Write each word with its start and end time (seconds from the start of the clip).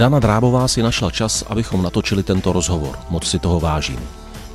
Dana 0.00 0.16
Drábová 0.16 0.64
si 0.68 0.80
našla 0.80 1.10
čas, 1.10 1.44
abychom 1.48 1.82
natočili 1.82 2.22
tento 2.22 2.52
rozhovor. 2.52 2.98
Moc 3.10 3.28
si 3.28 3.38
toho 3.38 3.60
vážím. 3.60 4.00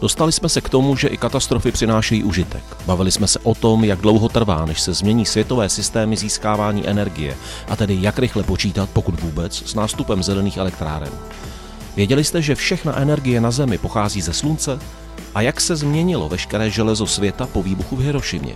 Dostali 0.01 0.31
jsme 0.31 0.49
se 0.49 0.61
k 0.61 0.69
tomu, 0.69 0.95
že 0.95 1.07
i 1.07 1.17
katastrofy 1.17 1.71
přinášejí 1.71 2.23
užitek. 2.23 2.63
Bavili 2.85 3.11
jsme 3.11 3.27
se 3.27 3.39
o 3.39 3.55
tom, 3.55 3.83
jak 3.83 4.01
dlouho 4.01 4.29
trvá, 4.29 4.65
než 4.65 4.81
se 4.81 4.93
změní 4.93 5.25
světové 5.25 5.69
systémy 5.69 6.17
získávání 6.17 6.87
energie, 6.87 7.37
a 7.67 7.75
tedy 7.75 7.97
jak 8.01 8.19
rychle 8.19 8.43
počítat, 8.43 8.89
pokud 8.93 9.21
vůbec, 9.21 9.63
s 9.65 9.75
nástupem 9.75 10.23
zelených 10.23 10.57
elektráren. 10.57 11.13
Věděli 11.95 12.23
jste, 12.23 12.41
že 12.41 12.55
všechna 12.55 12.97
energie 12.97 13.41
na 13.41 13.51
Zemi 13.51 13.77
pochází 13.77 14.21
ze 14.21 14.33
Slunce? 14.33 14.79
A 15.35 15.41
jak 15.41 15.61
se 15.61 15.75
změnilo 15.75 16.29
veškeré 16.29 16.69
železo 16.69 17.07
světa 17.07 17.47
po 17.47 17.63
výbuchu 17.63 17.95
v 17.95 17.99
Hirošimě? 17.99 18.53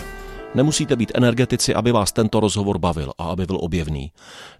Nemusíte 0.56 0.96
být 0.96 1.12
energetici, 1.16 1.76
aby 1.76 1.92
vás 1.92 2.12
tento 2.12 2.40
rozhovor 2.40 2.78
bavil 2.78 3.14
a 3.18 3.24
aby 3.24 3.46
byl 3.46 3.58
objevný. 3.62 4.12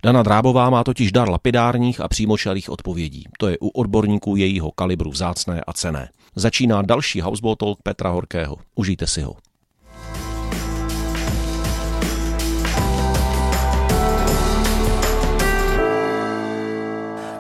Dana 0.04 0.24
Drábová 0.24 0.70
má 0.70 0.84
totiž 0.84 1.12
dar 1.12 1.30
lapidárních 1.30 2.02
a 2.02 2.08
přímočarých 2.08 2.70
odpovědí. 2.70 3.26
To 3.38 3.48
je 3.48 3.58
u 3.62 3.68
odborníků 3.68 4.36
jejího 4.36 4.72
kalibru 4.72 5.12
vzácné 5.12 5.62
a 5.68 5.74
cené. 5.74 6.10
Začíná 6.36 6.82
další 6.82 7.22
Houseboat 7.22 7.58
Talk 7.58 7.80
Petra 7.84 8.10
Horkého. 8.10 8.58
Užijte 8.76 9.08
si 9.08 9.22
ho. 9.22 9.36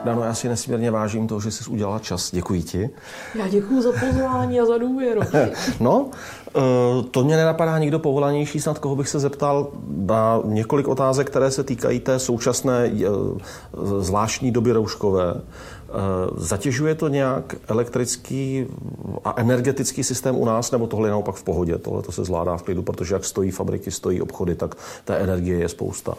Dano, 0.04 0.24
já 0.24 0.34
si 0.34 0.50
nesmírně 0.50 0.92
vážím 0.92 1.28
toho, 1.28 1.42
že 1.42 1.52
jsi 1.52 1.70
udělala 1.70 2.00
čas. 2.00 2.32
Děkuji 2.32 2.64
ti. 2.64 2.90
Já 3.36 3.48
děkuji 3.48 3.82
za 3.82 3.92
pozvání 3.92 4.60
a 4.60 4.66
za 4.66 4.78
důvěru. 4.78 5.22
no, 5.80 6.10
to 7.12 7.24
mě 7.24 7.38
nenapadá 7.38 7.80
nikdo 7.80 8.00
povolanější, 8.00 8.60
snad 8.60 8.80
koho 8.80 8.96
bych 8.96 9.10
se 9.10 9.20
zeptal 9.20 9.68
na 9.88 10.42
několik 10.46 10.88
otázek, 10.88 11.28
které 11.28 11.52
se 11.52 11.64
týkají 11.64 12.00
té 12.00 12.20
současné 12.20 12.92
eh, 12.94 13.08
zvláštní 14.00 14.52
doby 14.52 14.72
rouškové. 14.72 15.34
Eh, 15.36 15.92
zatěžuje 16.36 16.96
to 16.96 17.08
nějak 17.08 17.56
elektrický 17.68 18.68
a 19.26 19.34
energetický 19.38 20.04
systém 20.04 20.36
u 20.36 20.46
nás, 20.46 20.72
nebo 20.72 20.88
tohle 20.88 21.08
je 21.08 21.12
naopak 21.12 21.36
v 21.36 21.44
pohodě? 21.44 21.78
Tohle 21.78 22.02
to 22.02 22.12
se 22.12 22.24
zvládá 22.24 22.58
v 22.58 22.64
klidu, 22.64 22.84
protože 22.84 23.16
jak 23.16 23.26
stojí 23.26 23.52
fabriky, 23.52 23.92
stojí 23.92 24.22
obchody, 24.22 24.56
tak 24.56 24.76
té 25.06 25.18
energie 25.18 25.60
je 25.60 25.70
spousta. 25.70 26.16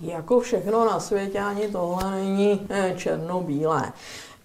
Jako 0.00 0.40
všechno 0.40 0.84
na 0.84 1.00
světě, 1.00 1.40
ani 1.40 1.68
tohle 1.68 2.10
není 2.10 2.60
eh, 2.68 2.94
černobílé. 2.96 3.92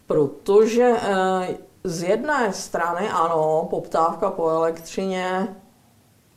Protože 0.08 0.94
eh, 1.02 1.48
z 1.84 2.04
jedné 2.04 2.54
strany 2.54 3.10
ano, 3.10 3.68
poptávka 3.70 4.32
po 4.32 4.50
elektřině 4.50 5.56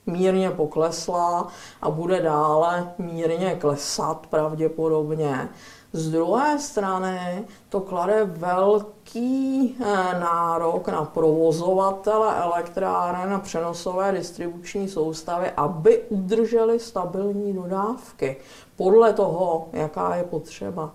mírně 0.06 0.50
poklesla 0.50 1.48
a 1.82 1.90
bude 1.90 2.20
dále 2.22 2.94
mírně 2.98 3.56
klesat 3.60 4.26
pravděpodobně. 4.26 5.48
Z 5.92 6.10
druhé 6.10 6.58
strany 6.58 7.44
to 7.68 7.80
klade 7.80 8.24
velký 8.24 9.76
eh, 9.80 9.84
nárok 10.20 10.88
na 10.88 11.04
provozovatele 11.04 12.36
elektráren 12.36 13.34
a 13.34 13.38
přenosové 13.38 14.12
distribuční 14.12 14.88
soustavy, 14.88 15.50
aby 15.56 16.02
udrželi 16.08 16.80
stabilní 16.80 17.52
dodávky 17.52 18.36
podle 18.76 19.12
toho, 19.12 19.68
jaká 19.72 20.14
je 20.14 20.24
potřeba. 20.24 20.92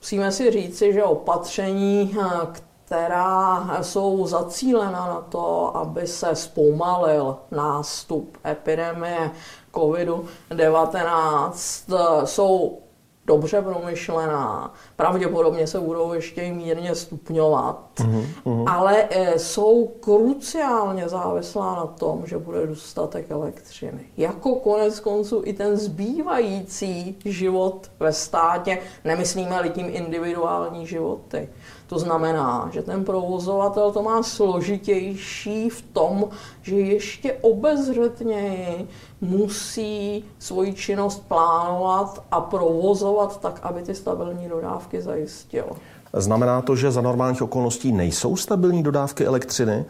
Musíme 0.00 0.32
si 0.32 0.50
říci, 0.50 0.92
že 0.92 1.04
opatření, 1.04 2.16
eh, 2.20 2.46
která 2.86 3.78
jsou 3.82 4.26
zacílena 4.26 5.06
na 5.06 5.20
to, 5.20 5.76
aby 5.76 6.06
se 6.06 6.34
zpomalil 6.34 7.36
nástup 7.50 8.38
epidemie 8.46 9.30
COVID-19, 9.72 11.94
eh, 11.94 12.26
jsou 12.26 12.78
dobře 13.26 13.62
promyšlená, 13.62 14.74
pravděpodobně 14.96 15.66
se 15.66 15.80
budou 15.80 16.12
ještě 16.12 16.52
mírně 16.52 16.94
stupňovat, 16.94 17.85
uh-huh, 17.96 18.64
ale 18.66 19.08
e, 19.10 19.38
jsou 19.38 19.86
kruciálně 19.86 21.08
závislá 21.08 21.74
na 21.76 21.86
tom, 21.86 22.26
že 22.26 22.38
bude 22.38 22.66
dostatek 22.66 23.30
elektřiny. 23.30 24.06
Jako 24.16 24.54
konec 24.54 25.00
konců 25.00 25.42
i 25.44 25.52
ten 25.52 25.76
zbývající 25.76 27.16
život 27.24 27.90
ve 28.00 28.12
státě, 28.12 28.78
nemyslíme-li 29.04 29.70
tím 29.70 29.86
individuální 29.90 30.86
životy. 30.86 31.48
To 31.86 31.98
znamená, 31.98 32.70
že 32.72 32.82
ten 32.82 33.04
provozovatel 33.04 33.92
to 33.92 34.02
má 34.02 34.22
složitější 34.22 35.70
v 35.70 35.82
tom, 35.82 36.28
že 36.62 36.76
ještě 36.76 37.32
obezřetněji 37.32 38.88
musí 39.20 40.24
svoji 40.38 40.74
činnost 40.74 41.28
plánovat 41.28 42.24
a 42.30 42.40
provozovat 42.40 43.40
tak, 43.40 43.60
aby 43.62 43.82
ty 43.82 43.94
stabilní 43.94 44.48
dodávky 44.48 45.02
zajistil. 45.02 45.66
Znamená 46.16 46.62
to, 46.62 46.76
že 46.76 46.90
za 46.90 47.00
normálních 47.00 47.42
okolností 47.42 47.92
nejsou 47.92 48.36
stabilní 48.36 48.82
dodávky 48.82 49.26
elektřiny? 49.26 49.84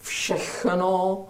Všechno 0.00 1.24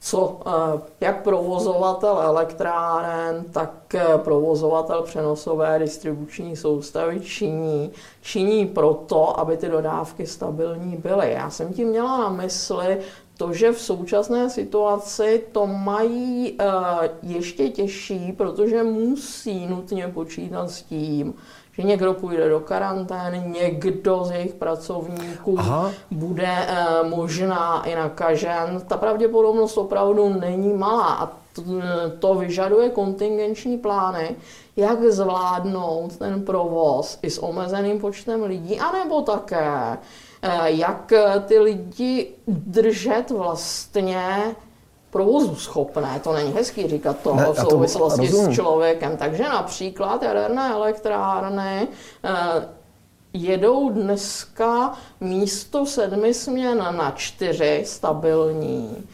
co 0.00 0.40
eh, 0.46 0.80
jak 1.00 1.22
provozovatel 1.22 2.20
elektráren, 2.22 3.44
tak 3.52 3.94
eh, 3.94 4.04
provozovatel 4.16 5.02
přenosové 5.02 5.78
distribuční 5.78 6.56
soustavy 6.56 7.20
činí, 7.20 7.90
činí 8.22 8.66
proto, 8.66 9.40
aby 9.40 9.56
ty 9.56 9.68
dodávky 9.68 10.26
stabilní 10.26 10.96
byly. 10.96 11.32
Já 11.32 11.50
jsem 11.50 11.72
tím 11.72 11.88
měla 11.88 12.18
na 12.18 12.28
mysli 12.28 12.98
to, 13.36 13.52
že 13.52 13.72
v 13.72 13.80
současné 13.80 14.50
situaci 14.50 15.44
to 15.52 15.66
mají 15.66 16.52
uh, 16.52 17.06
ještě 17.22 17.68
těžší, 17.68 18.32
protože 18.32 18.82
musí 18.82 19.66
nutně 19.66 20.08
počítat 20.08 20.70
s 20.70 20.82
tím, 20.82 21.34
že 21.80 21.86
někdo 21.86 22.14
půjde 22.14 22.48
do 22.48 22.60
karantény, 22.60 23.44
někdo 23.60 24.24
z 24.24 24.30
jejich 24.30 24.54
pracovníků 24.54 25.58
Aha. 25.58 25.90
bude 26.10 26.48
uh, 26.48 27.08
možná 27.08 27.82
i 27.86 27.94
nakažen. 27.94 28.82
Ta 28.86 28.96
pravděpodobnost 28.96 29.78
opravdu 29.78 30.28
není 30.28 30.72
malá 30.72 31.06
a 31.06 31.26
to, 31.26 31.62
to 32.18 32.34
vyžaduje 32.34 32.90
kontingenční 32.90 33.78
plány, 33.78 34.36
jak 34.76 35.02
zvládnout 35.02 36.16
ten 36.16 36.42
provoz 36.42 37.18
i 37.22 37.30
s 37.30 37.42
omezeným 37.42 38.00
počtem 38.00 38.42
lidí, 38.42 38.80
anebo 38.80 39.22
také 39.22 39.98
Eh, 40.42 40.70
jak 40.70 41.12
eh, 41.12 41.40
ty 41.46 41.58
lidi 41.58 42.28
držet 42.46 43.30
vlastně 43.30 44.56
provozu 45.10 45.54
schopné. 45.54 46.20
To 46.24 46.32
není 46.32 46.52
hezký 46.52 46.88
říkat 46.88 47.16
to 47.22 47.34
ne, 47.34 47.46
v 47.52 47.58
souvislosti 47.58 48.28
s 48.28 48.50
člověkem. 48.50 49.16
Takže 49.16 49.42
například 49.42 50.22
jaderné 50.22 50.70
elektrárny 50.72 51.88
eh, 52.24 52.68
jedou 53.32 53.90
dneska 53.90 54.92
místo 55.20 55.86
sedmi 55.86 56.34
směn 56.34 56.78
na 56.78 57.10
čtyři 57.10 57.82
stabilní 57.86 59.06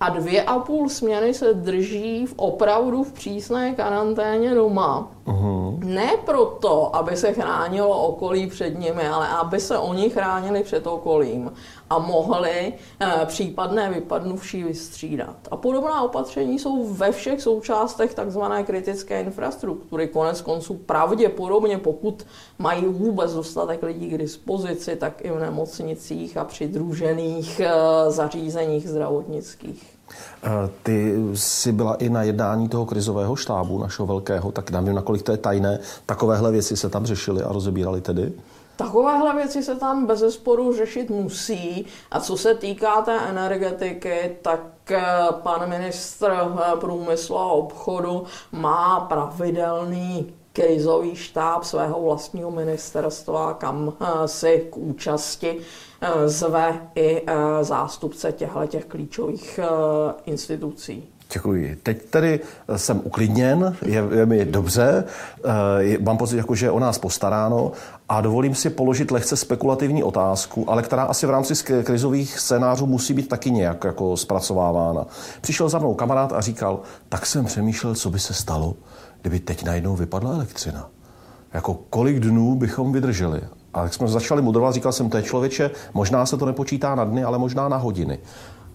a 0.00 0.08
dvě 0.08 0.42
a 0.42 0.58
půl 0.58 0.88
směny 0.88 1.34
se 1.34 1.54
drží 1.54 2.26
v 2.26 2.34
opravdu 2.36 3.04
v 3.04 3.12
přísné 3.12 3.74
karanténě 3.74 4.54
doma. 4.54 5.13
Uh-huh. 5.26 5.78
Ne 5.84 6.16
proto, 6.24 6.96
aby 6.96 7.16
se 7.16 7.32
chránilo 7.32 8.06
okolí 8.06 8.46
před 8.46 8.78
nimi, 8.78 9.08
ale 9.08 9.28
aby 9.28 9.60
se 9.60 9.78
oni 9.78 10.10
chránili 10.10 10.62
před 10.62 10.86
okolím 10.86 11.52
a 11.90 11.98
mohli 11.98 12.72
e, 13.00 13.26
případné 13.26 13.90
vypadnuvší 13.90 14.62
vystřídat. 14.62 15.36
A 15.50 15.56
podobná 15.56 16.02
opatření 16.02 16.58
jsou 16.58 16.84
ve 16.94 17.12
všech 17.12 17.42
součástech 17.42 18.14
takzvané 18.14 18.64
kritické 18.64 19.20
infrastruktury. 19.20 20.08
Konec 20.08 20.40
konců 20.40 20.74
pravděpodobně, 20.74 21.78
pokud 21.78 22.26
mají 22.58 22.84
vůbec 22.84 23.34
dostatek 23.34 23.82
lidí 23.82 24.08
k 24.08 24.18
dispozici, 24.18 24.96
tak 24.96 25.24
i 25.24 25.30
v 25.30 25.40
nemocnicích 25.40 26.36
a 26.36 26.44
přidružených 26.44 27.60
e, 27.60 27.70
zařízeních 28.10 28.88
zdravotnických. 28.88 29.93
Eh, 30.42 30.70
ty 30.82 31.14
jsi 31.34 31.72
byla 31.72 31.94
i 31.94 32.08
na 32.08 32.22
jednání 32.22 32.68
toho 32.68 32.86
krizového 32.86 33.36
štábu 33.36 33.78
našeho 33.78 34.06
velkého, 34.06 34.52
tak 34.52 34.70
nevím, 34.70 34.94
nakolik 34.94 35.22
to 35.22 35.32
je 35.32 35.38
tajné. 35.38 35.78
Takovéhle 36.06 36.52
věci 36.52 36.76
se 36.76 36.88
tam 36.88 37.06
řešily 37.06 37.42
a 37.42 37.52
rozebíraly 37.52 38.00
tedy? 38.00 38.32
Takovéhle 38.76 39.34
věci 39.34 39.62
se 39.62 39.74
tam 39.74 40.06
bez 40.06 40.18
zesporu 40.18 40.76
řešit 40.76 41.10
musí. 41.10 41.86
A 42.10 42.20
co 42.20 42.36
se 42.36 42.54
týká 42.54 43.02
té 43.02 43.20
energetiky, 43.20 44.36
tak 44.42 44.60
eh, 44.90 45.02
pan 45.30 45.68
ministr 45.68 46.32
eh, 46.32 46.76
průmyslu 46.80 47.38
a 47.38 47.52
obchodu 47.52 48.24
má 48.52 49.00
pravidelný 49.00 50.34
krizový 50.52 51.16
štáb 51.16 51.64
svého 51.64 52.02
vlastního 52.02 52.50
ministerstva, 52.50 53.54
kam 53.54 53.92
si 54.26 54.68
k 54.70 54.76
účasti 54.76 55.60
zve 56.26 56.80
i 56.94 57.22
eh, 57.26 57.34
zástupce 57.64 58.32
těchto 58.32 58.66
těch 58.66 58.84
klíčových 58.84 59.60
eh, 59.62 59.66
institucí. 60.26 61.08
Děkuji. 61.32 61.78
Teď 61.82 62.02
tedy 62.02 62.40
jsem 62.76 63.00
uklidněn, 63.04 63.76
je, 63.86 64.04
je 64.10 64.26
mi 64.26 64.44
dobře, 64.44 65.04
mám 66.00 66.16
pocit, 66.16 66.36
jako, 66.36 66.54
že 66.54 66.66
je 66.66 66.70
o 66.70 66.78
nás 66.78 66.98
postaráno 66.98 67.72
a 68.08 68.20
dovolím 68.20 68.54
si 68.54 68.70
položit 68.70 69.10
lehce 69.10 69.36
spekulativní 69.36 70.02
otázku, 70.02 70.70
ale 70.70 70.82
která 70.82 71.02
asi 71.02 71.26
v 71.26 71.30
rámci 71.30 71.54
krizových 71.84 72.38
scénářů 72.38 72.86
musí 72.86 73.14
být 73.14 73.28
taky 73.28 73.50
nějak 73.50 73.84
jako 73.84 74.16
zpracovávána. 74.16 75.06
Přišel 75.40 75.68
za 75.68 75.78
mnou 75.78 75.94
kamarád 75.94 76.32
a 76.32 76.40
říkal, 76.40 76.80
tak 77.08 77.26
jsem 77.26 77.44
přemýšlel, 77.44 77.94
co 77.94 78.10
by 78.10 78.18
se 78.18 78.34
stalo, 78.34 78.74
kdyby 79.20 79.40
teď 79.40 79.64
najednou 79.64 79.96
vypadla 79.96 80.32
elektřina. 80.32 80.90
Jako 81.52 81.74
kolik 81.74 82.20
dnů 82.20 82.54
bychom 82.54 82.92
vydrželi? 82.92 83.40
A 83.74 83.82
jak 83.82 83.94
jsme 83.94 84.08
začali 84.08 84.42
mudrovat, 84.42 84.74
říkal 84.74 84.92
jsem, 84.92 85.10
to 85.10 85.16
je 85.16 85.22
člověče, 85.22 85.70
možná 85.94 86.26
se 86.26 86.36
to 86.36 86.46
nepočítá 86.46 86.94
na 86.94 87.04
dny, 87.04 87.24
ale 87.24 87.38
možná 87.38 87.68
na 87.68 87.76
hodiny. 87.76 88.18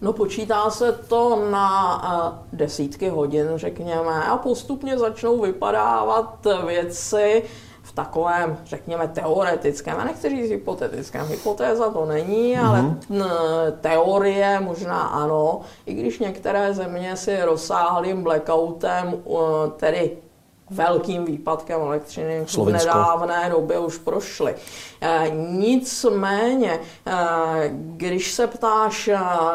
No 0.00 0.12
počítá 0.12 0.70
se 0.70 0.92
to 0.92 1.48
na 1.50 2.02
uh, 2.28 2.38
desítky 2.52 3.08
hodin, 3.08 3.46
řekněme, 3.54 4.24
a 4.24 4.36
postupně 4.36 4.98
začnou 4.98 5.40
vypadávat 5.40 6.46
věci 6.66 7.42
v 7.82 7.92
takovém, 7.92 8.58
řekněme, 8.64 9.08
teoretickém, 9.08 9.96
a 9.98 10.04
nechci 10.04 10.28
říct 10.28 10.50
hypotetickém, 10.50 11.26
hypotéza 11.26 11.90
to 11.90 12.06
není, 12.06 12.56
mm-hmm. 12.56 12.66
ale 12.66 12.96
teorie 13.80 14.60
možná 14.60 15.00
ano, 15.00 15.60
i 15.86 15.94
když 15.94 16.18
některé 16.18 16.74
země 16.74 17.16
si 17.16 17.42
rozsáhlým 17.42 18.22
blackoutem, 18.22 19.14
uh, 19.24 19.40
tedy 19.76 20.16
velkým 20.70 21.24
výpadkem 21.24 21.80
elektřiny 21.80 22.42
Slovinsko. 22.46 22.88
v 22.88 22.92
nedávné 22.92 23.50
době 23.50 23.78
už 23.78 23.98
prošly. 23.98 24.54
E, 25.00 25.30
nicméně, 25.50 26.72
e, 26.72 26.80
když 27.72 28.32
se 28.32 28.46
ptáš 28.46 29.08
e, 29.08 29.14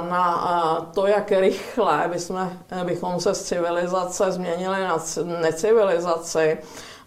na 0.09 0.91
to, 0.93 1.07
jak 1.07 1.31
rychle 1.31 2.09
bychom, 2.11 2.51
bychom 2.83 3.19
se 3.19 3.35
z 3.35 3.43
civilizace 3.43 4.31
změnili 4.31 4.81
na 4.81 5.03
necivilizaci, 5.41 6.57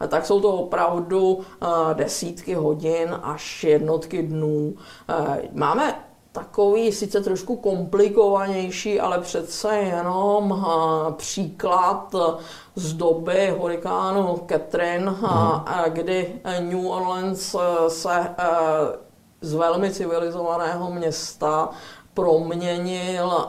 tak 0.08 0.26
jsou 0.26 0.40
to 0.40 0.52
opravdu 0.52 1.40
desítky 1.94 2.54
hodin 2.54 3.18
až 3.22 3.64
jednotky 3.64 4.22
dnů. 4.22 4.74
Máme 5.52 5.94
takový 6.38 6.92
sice 6.92 7.20
trošku 7.20 7.56
komplikovanější, 7.56 9.00
ale 9.00 9.18
přece 9.18 9.76
jenom 9.76 10.66
příklad 11.16 12.14
z 12.74 12.92
doby 12.92 13.54
hurikánu 13.58 14.40
Catherine, 14.48 15.10
mm. 15.10 15.20
kdy 15.88 16.40
New 16.60 16.86
Orleans 16.86 17.56
se 17.88 18.34
z 19.40 19.54
velmi 19.54 19.90
civilizovaného 19.90 20.90
města 20.90 21.68
proměnil 22.14 23.48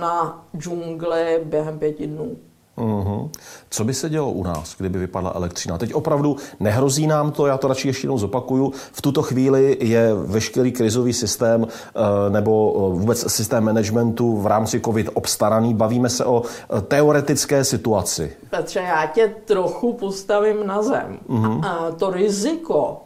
na 0.00 0.44
džungli 0.56 1.40
během 1.44 1.78
pěti 1.78 2.06
dnů. 2.06 2.36
Mm-hmm. 2.78 3.30
Co 3.70 3.84
by 3.84 3.94
se 3.94 4.10
dělo 4.10 4.30
u 4.30 4.42
nás, 4.42 4.74
kdyby 4.78 4.98
vypadla 4.98 5.32
elektřina? 5.34 5.78
Teď 5.78 5.94
opravdu 5.94 6.36
nehrozí 6.60 7.06
nám 7.06 7.32
to, 7.32 7.46
já 7.46 7.58
to 7.58 7.68
radši 7.68 7.88
ještě 7.88 8.04
jednou 8.04 8.18
zopakuju. 8.18 8.72
V 8.92 9.02
tuto 9.02 9.22
chvíli 9.22 9.76
je 9.80 10.14
veškerý 10.14 10.72
krizový 10.72 11.12
systém 11.12 11.66
eh, 11.66 12.30
nebo 12.30 12.74
eh, 12.76 12.98
vůbec 12.98 13.32
systém 13.32 13.64
managementu 13.64 14.36
v 14.36 14.46
rámci 14.46 14.80
COVID 14.80 15.10
obstaraný. 15.14 15.74
Bavíme 15.74 16.08
se 16.08 16.24
o 16.24 16.42
eh, 16.42 16.80
teoretické 16.80 17.64
situaci. 17.64 18.32
Petře, 18.50 18.80
já 18.80 19.06
tě 19.06 19.34
trochu 19.44 19.92
postavím 19.92 20.66
na 20.66 20.82
zem. 20.82 21.18
Mm-hmm. 21.28 21.66
A 21.66 21.90
to 21.90 22.10
riziko 22.10 23.00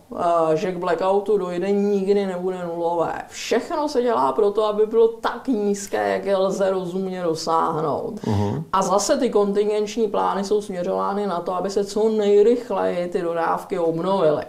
že 0.54 0.72
k 0.72 0.76
blackoutu 0.76 1.38
dojde, 1.38 1.70
nikdy 1.70 2.26
nebude 2.26 2.64
nulové. 2.64 3.22
Všechno 3.28 3.88
se 3.88 4.02
dělá 4.02 4.32
proto, 4.32 4.64
aby 4.64 4.86
bylo 4.86 5.08
tak 5.08 5.48
nízké, 5.48 6.12
jak 6.12 6.24
je 6.24 6.36
lze 6.36 6.70
rozumně 6.70 7.22
dosáhnout. 7.22 8.20
Uh-huh. 8.20 8.62
A 8.72 8.82
zase 8.82 9.16
ty 9.16 9.30
kontingenční 9.30 10.08
plány 10.08 10.44
jsou 10.44 10.62
směřovány 10.62 11.26
na 11.26 11.40
to, 11.40 11.54
aby 11.54 11.70
se 11.70 11.84
co 11.84 12.08
nejrychleji 12.08 13.08
ty 13.08 13.22
dodávky 13.22 13.78
obnovily. 13.78 14.44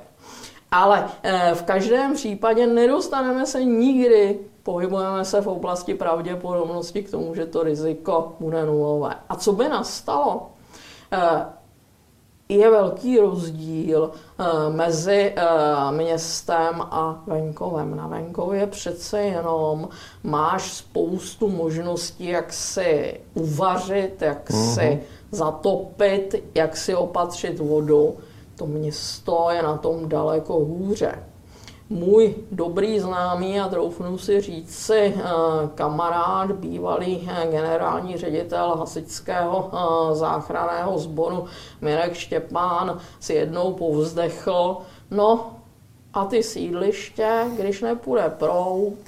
Ale 0.71 1.07
eh, 1.23 1.51
v 1.53 1.63
každém 1.63 2.13
případě 2.13 2.67
nedostaneme 2.67 3.45
se 3.45 3.63
nikdy 3.63 4.39
pohybujeme 4.63 5.25
se 5.25 5.41
v 5.41 5.47
oblasti 5.47 5.94
pravděpodobnosti 5.95 7.03
k 7.03 7.12
tomu, 7.12 7.35
že 7.35 7.45
to 7.45 7.63
riziko 7.63 8.33
bude 8.39 8.65
nulové. 8.65 9.15
A 9.29 9.35
co 9.35 9.53
by 9.53 9.69
nastalo? 9.69 10.50
Je 12.51 12.69
velký 12.69 13.19
rozdíl 13.19 14.12
eh, 14.40 14.44
mezi 14.69 15.34
eh, 15.36 15.46
městem 15.92 16.81
a 16.81 17.24
venkovem. 17.28 17.96
Na 17.96 18.07
venkově 18.07 18.68
přece 18.68 19.22
jenom 19.22 19.90
máš 20.24 20.74
spoustu 20.74 21.50
možností, 21.50 22.25
jak 22.25 22.54
si 22.54 23.19
uvařit, 23.34 24.22
jak 24.22 24.50
uh-huh. 24.50 24.74
si 24.74 25.00
zatopit, 25.31 26.36
jak 26.56 26.78
si 26.78 26.96
opatřit 26.96 27.60
vodu. 27.60 28.18
To 28.56 28.68
město 28.68 29.48
je 29.50 29.63
na 29.63 29.78
tom 29.78 30.10
daleko 30.10 30.54
hůře 30.54 31.28
můj 31.89 32.36
dobrý 32.51 33.00
známý 33.00 33.59
a 33.59 33.68
troufnu 33.68 34.18
si 34.18 34.41
říct 34.41 34.75
si 34.75 35.13
eh, 35.18 35.21
kamarád, 35.75 36.51
bývalý 36.51 37.30
eh, 37.31 37.47
generální 37.51 38.18
ředitel 38.18 38.75
hasičského 38.75 39.71
eh, 39.74 40.15
záchranného 40.15 41.00
sboru 41.00 41.45
Mirek 41.81 42.13
Štěpán 42.13 43.00
si 43.19 43.33
jednou 43.33 43.74
povzdechl, 43.74 44.77
no 45.12 45.56
a 46.13 46.25
ty 46.25 46.44
sídliště, 46.44 47.45
když 47.57 47.81
nepůjde 47.81 48.33
prout, 48.39 49.00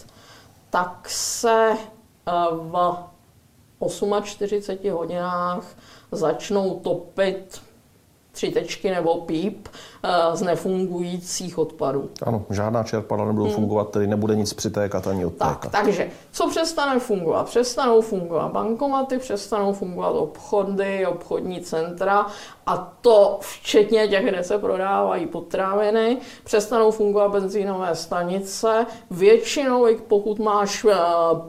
tak 0.70 1.10
se 1.10 1.78
v 2.52 2.98
48 4.24 4.92
hodinách 4.92 5.64
začnou 6.12 6.80
topit 6.80 7.62
tři 8.32 8.52
tečky 8.52 8.92
nebo 8.92 9.16
píp 9.16 9.68
eh, 10.04 10.10
z 10.34 10.42
nefungujících 10.42 11.58
odpadů. 11.58 12.10
Ano, 12.24 12.46
žádná 12.50 12.84
čerpadla 12.84 13.26
nebudou 13.26 13.46
hmm. 13.46 13.54
fungovat, 13.54 13.90
tedy 13.90 14.08
nebude 14.08 14.36
nic 14.36 14.54
přitékat 14.54 15.08
ani 15.08 15.26
odtékat. 15.26 15.62
Tak, 15.62 15.72
takže 15.72 16.10
co 16.32 16.50
přestane 16.50 17.00
fungovat? 17.00 17.46
Přestanou 17.46 18.02
fungovat 18.02 18.52
bankomaty, 18.52 19.18
přestanou 19.18 19.74
fungovat 19.74 20.10
obchody, 20.10 21.06
obchodní 21.06 21.62
centra 21.62 22.26
a 22.66 22.94
to 23.02 23.38
včetně 23.42 24.08
těch, 24.08 24.26
kde 24.26 24.44
se 24.44 24.58
prodávají 24.58 25.26
potraviny, 25.26 26.18
přestanou 26.44 26.92
fungovat 26.92 27.32
benzínové 27.32 27.96
stanice, 27.96 28.86
většinou, 29.12 29.88
pokud 30.08 30.40
máš 30.40 30.84
uh, 30.84 30.92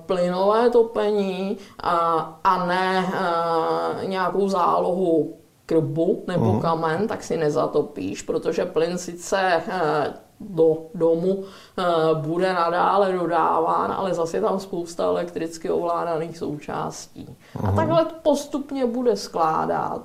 plynové 0.07 0.71
topení 0.71 1.59
a, 1.83 1.97
a 2.45 2.67
ne 2.67 3.13
uh, 3.13 4.09
nějakou 4.09 4.49
zálohu 4.49 5.42
krbu 5.73 6.25
nebo 6.27 6.45
uh-huh. 6.45 6.61
kamen, 6.61 7.09
tak 7.09 7.25
si 7.25 7.37
nezatopíš, 7.37 8.23
protože 8.23 8.65
plyn 8.65 8.99
sice 8.99 9.41
eh, 9.41 10.15
do 10.41 10.79
domu 10.95 11.45
eh, 11.45 11.85
bude 12.15 12.53
nadále 12.53 13.13
dodáván, 13.13 13.93
ale 13.93 14.15
zase 14.15 14.37
je 14.37 14.41
tam 14.41 14.61
spousta 14.61 15.05
elektricky 15.05 15.71
ovládaných 15.71 16.39
součástí. 16.39 17.27
Uh-huh. 17.27 17.65
A 17.65 17.67
mhm. 17.67 17.77
takhle 17.77 18.07
postupně 18.23 18.87
bude 18.87 19.17
skládat, 19.17 20.03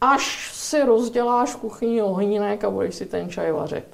až 0.00 0.50
si 0.54 0.84
rozděláš 0.84 1.50
v 1.50 1.56
kuchyni 1.56 2.02
ohnínek 2.02 2.64
a 2.64 2.70
budeš 2.70 2.94
si 2.94 3.06
ten 3.06 3.28
čaj 3.28 3.52
vařit. 3.52 3.84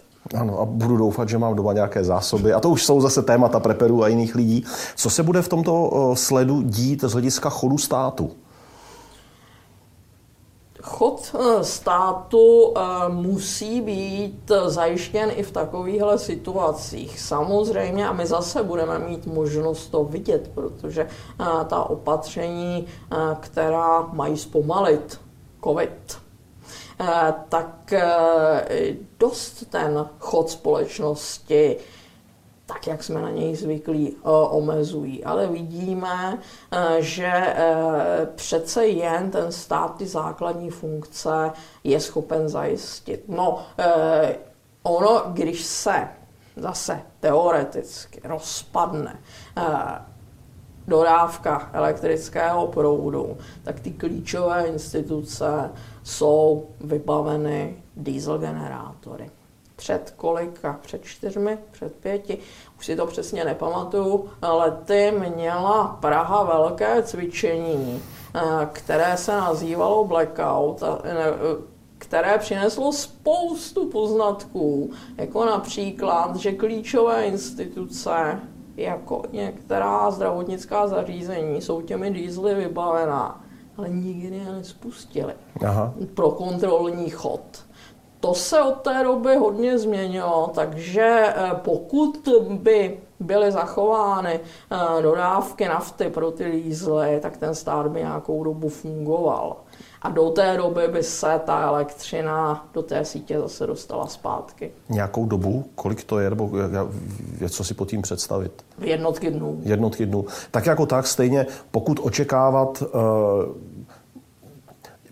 Ano, 0.40 0.60
a 0.60 0.64
budu 0.64 0.96
doufat, 0.96 1.28
že 1.28 1.38
mám 1.38 1.56
doma 1.56 1.72
nějaké 1.72 2.04
zásoby. 2.04 2.52
A 2.52 2.60
to 2.60 2.70
už 2.70 2.84
jsou 2.84 3.00
zase 3.00 3.22
témata 3.22 3.60
preperů 3.60 4.02
a 4.02 4.08
jiných 4.08 4.34
lidí. 4.34 4.64
Co 4.96 5.10
se 5.10 5.22
bude 5.22 5.42
v 5.42 5.48
tomto 5.48 5.90
eh, 5.92 6.16
sledu 6.16 6.62
dít 6.62 7.04
z 7.04 7.12
hlediska 7.12 7.50
chodu 7.50 7.78
státu? 7.78 8.30
Chod 10.82 11.34
eh, 11.34 11.64
státu 11.64 12.74
eh, 12.76 12.80
musí 13.08 13.80
být 13.80 14.52
zajištěn 14.66 15.30
i 15.36 15.42
v 15.42 15.50
takovýchhle 15.52 16.18
situacích. 16.18 17.20
Samozřejmě 17.20 18.08
a 18.08 18.12
my 18.12 18.26
zase 18.26 18.62
budeme 18.62 18.98
mít 18.98 19.26
možnost 19.26 19.86
to 19.86 20.04
vidět, 20.04 20.50
protože 20.54 21.02
eh, 21.02 21.44
ta 21.68 21.84
opatření, 21.84 22.86
která 23.40 24.02
mají 24.12 24.36
zpomalit 24.36 25.20
COVID, 25.64 26.18
tak 27.48 27.94
dost 29.18 29.64
ten 29.70 30.08
chod 30.18 30.50
společnosti 30.50 31.76
tak, 32.72 32.86
jak 32.86 33.02
jsme 33.02 33.22
na 33.22 33.30
něj 33.30 33.56
zvyklí, 33.56 34.16
eh, 34.16 34.28
omezují. 34.30 35.24
Ale 35.24 35.46
vidíme, 35.46 36.38
eh, 36.72 37.02
že 37.02 37.32
eh, 37.32 38.28
přece 38.34 38.86
jen 38.86 39.30
ten 39.30 39.52
stát 39.52 39.96
ty 39.96 40.06
základní 40.06 40.70
funkce 40.70 41.52
je 41.84 42.00
schopen 42.00 42.48
zajistit. 42.48 43.24
No, 43.28 43.58
ono, 44.82 45.22
když 45.26 45.64
se 45.64 46.08
zase 46.56 47.02
teoreticky 47.20 48.20
rozpadne 48.24 49.18
dodávka 50.88 51.70
elektrického 51.72 52.66
proudu, 52.66 53.38
tak 53.62 53.80
ty 53.80 53.90
klíčové 53.90 54.66
instituce 54.66 55.70
jsou 56.02 56.66
vybaveny 56.80 57.82
diesel 57.96 58.38
generátory 58.38 59.30
před 59.80 60.14
kolika, 60.16 60.78
před 60.82 61.04
čtyřmi, 61.04 61.58
před 61.70 61.94
pěti, 61.94 62.38
už 62.78 62.86
si 62.86 62.96
to 62.96 63.06
přesně 63.06 63.44
nepamatuju, 63.44 64.28
ale 64.42 64.78
ty 64.84 65.12
měla 65.36 65.98
Praha 66.00 66.42
velké 66.44 67.02
cvičení, 67.02 68.02
eh, 68.34 68.40
které 68.72 69.16
se 69.16 69.32
nazývalo 69.32 70.04
Blackout, 70.04 70.82
které 71.98 72.38
přineslo 72.38 72.92
spoustu 72.92 73.88
poznatků, 73.88 74.90
jako 75.16 75.44
například, 75.44 76.36
že 76.36 76.52
klíčové 76.52 77.24
instituce 77.24 78.40
jako 78.76 79.22
některá 79.32 80.10
zdravotnická 80.10 80.86
zařízení 80.86 81.60
jsou 81.60 81.80
těmi 81.80 82.10
dýzly 82.10 82.54
vybavená, 82.54 83.44
ale 83.76 83.88
nikdy 83.88 84.36
je 84.36 84.52
nespustili. 84.52 85.34
Aha. 85.66 85.94
pro 86.14 86.30
kontrolní 86.30 87.10
chod 87.10 87.69
to 88.20 88.34
se 88.34 88.62
od 88.62 88.74
té 88.74 89.02
doby 89.04 89.36
hodně 89.36 89.78
změnilo, 89.78 90.50
takže 90.54 91.34
pokud 91.52 92.28
by 92.50 92.98
byly 93.20 93.52
zachovány 93.52 94.40
dodávky 95.02 95.68
nafty 95.68 96.10
pro 96.10 96.30
ty 96.30 96.44
lízly, 96.44 97.18
tak 97.22 97.36
ten 97.36 97.54
stát 97.54 97.86
by 97.86 98.00
nějakou 98.00 98.44
dobu 98.44 98.68
fungoval. 98.68 99.56
A 100.02 100.08
do 100.08 100.30
té 100.30 100.56
doby 100.56 100.88
by 100.88 101.02
se 101.02 101.40
ta 101.44 101.60
elektřina 101.60 102.68
do 102.74 102.82
té 102.82 103.04
sítě 103.04 103.40
zase 103.40 103.66
dostala 103.66 104.06
zpátky. 104.06 104.72
Nějakou 104.88 105.26
dobu? 105.26 105.64
Kolik 105.74 106.04
to 106.04 106.18
je? 106.18 106.30
Nebo 106.30 106.50
co 107.50 107.64
si 107.64 107.74
pod 107.74 107.88
tím 107.88 108.02
představit? 108.02 108.64
V 108.78 108.84
jednotky 108.84 109.30
dnů. 109.30 109.60
Jednotky 109.62 110.06
dnů. 110.06 110.24
Tak 110.50 110.66
jako 110.66 110.86
tak 110.86 111.06
stejně, 111.06 111.46
pokud 111.70 112.00
očekávat 112.02 112.82
uh, 112.82 112.90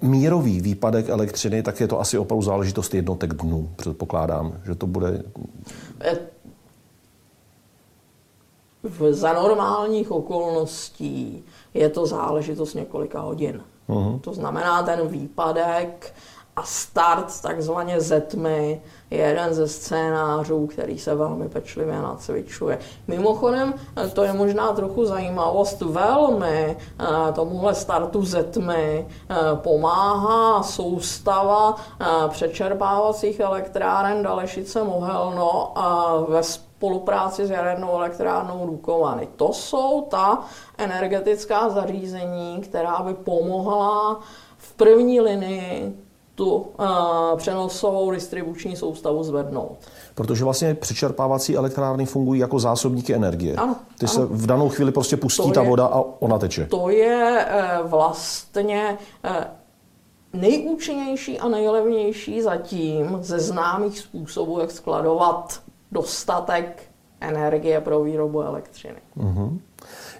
mírový 0.02 0.61
výpadek 0.61 1.09
elektřiny, 1.09 1.62
tak 1.62 1.81
je 1.81 1.88
to 1.88 2.00
asi 2.00 2.19
opravdu 2.19 2.43
záležitost 2.43 2.95
jednotek 2.95 3.35
dnů. 3.35 3.71
Předpokládám, 3.76 4.61
že 4.67 4.75
to 4.75 4.87
bude... 4.87 5.23
V, 8.83 9.12
za 9.12 9.33
normálních 9.33 10.11
okolností 10.11 11.45
je 11.75 11.88
to 11.88 12.07
záležitost 12.07 12.75
několika 12.75 13.21
hodin. 13.21 13.61
Uh-huh. 13.88 14.21
To 14.21 14.35
znamená, 14.35 14.83
ten 14.83 15.09
výpadek 15.09 16.14
a 16.58 16.62
start 16.62 17.42
takzvaně 17.42 18.00
zetmy 18.00 18.82
je 19.10 19.18
jeden 19.18 19.54
ze 19.54 19.68
scénářů, 19.68 20.66
který 20.66 20.98
se 20.98 21.14
velmi 21.14 21.48
pečlivě 21.48 22.02
nacvičuje. 22.02 22.78
Mimochodem, 23.08 23.74
to 24.12 24.22
je 24.22 24.32
možná 24.32 24.72
trochu 24.72 25.04
zajímavost, 25.04 25.80
velmi 25.80 26.76
eh, 26.76 27.32
tomuhle 27.32 27.74
startu 27.74 28.24
zetmy 28.24 29.08
eh, 29.08 29.36
pomáhá 29.54 30.62
soustava 30.62 31.76
eh, 31.76 32.04
přečerpávacích 32.28 33.40
elektráren 33.40 34.22
Dalešice 34.22 34.84
Mohelno 34.84 35.74
ve 36.28 36.42
spolupráci 36.42 37.46
s 37.46 37.50
jadernou 37.50 37.92
elektrárnou 37.92 38.66
Dukovany. 38.66 39.28
To 39.36 39.52
jsou 39.52 40.02
ta 40.10 40.38
energetická 40.78 41.68
zařízení, 41.68 42.60
která 42.60 43.02
by 43.02 43.14
pomohla 43.14 44.20
v 44.56 44.72
první 44.72 45.20
linii 45.20 46.07
tu 46.38 46.54
uh, 46.54 46.87
přenosovou 47.37 48.11
distribuční 48.11 48.76
soustavu 48.76 49.23
zvednout. 49.23 49.76
Protože 50.14 50.45
vlastně 50.45 50.75
přečerpávací 50.75 51.57
elektrárny 51.57 52.07
fungují 52.07 52.40
jako 52.40 52.59
zásobníky 52.59 53.14
energie. 53.14 53.57
Ano, 53.57 53.76
Ty 53.99 54.07
ano. 54.07 54.14
se 54.14 54.25
v 54.25 54.47
danou 54.47 54.68
chvíli 54.68 54.92
prostě 54.92 55.16
pustí 55.16 55.42
to 55.42 55.50
ta 55.50 55.62
je, 55.62 55.68
voda 55.68 55.87
a 55.87 56.02
ona 56.18 56.38
teče. 56.38 56.66
To 56.66 56.90
je 56.90 57.47
uh, 57.83 57.90
vlastně 57.90 58.99
uh, 59.25 60.40
nejúčinnější 60.40 61.38
a 61.38 61.49
nejlevnější 61.49 62.42
zatím 62.42 63.18
ze 63.21 63.38
známých 63.38 63.99
způsobů, 63.99 64.61
jak 64.61 64.71
skladovat 64.71 65.61
dostatek 65.92 66.83
energie 67.21 67.80
pro 67.80 68.02
výrobu 68.02 68.42
elektřiny. 68.42 68.99
Uh-huh. 69.16 69.59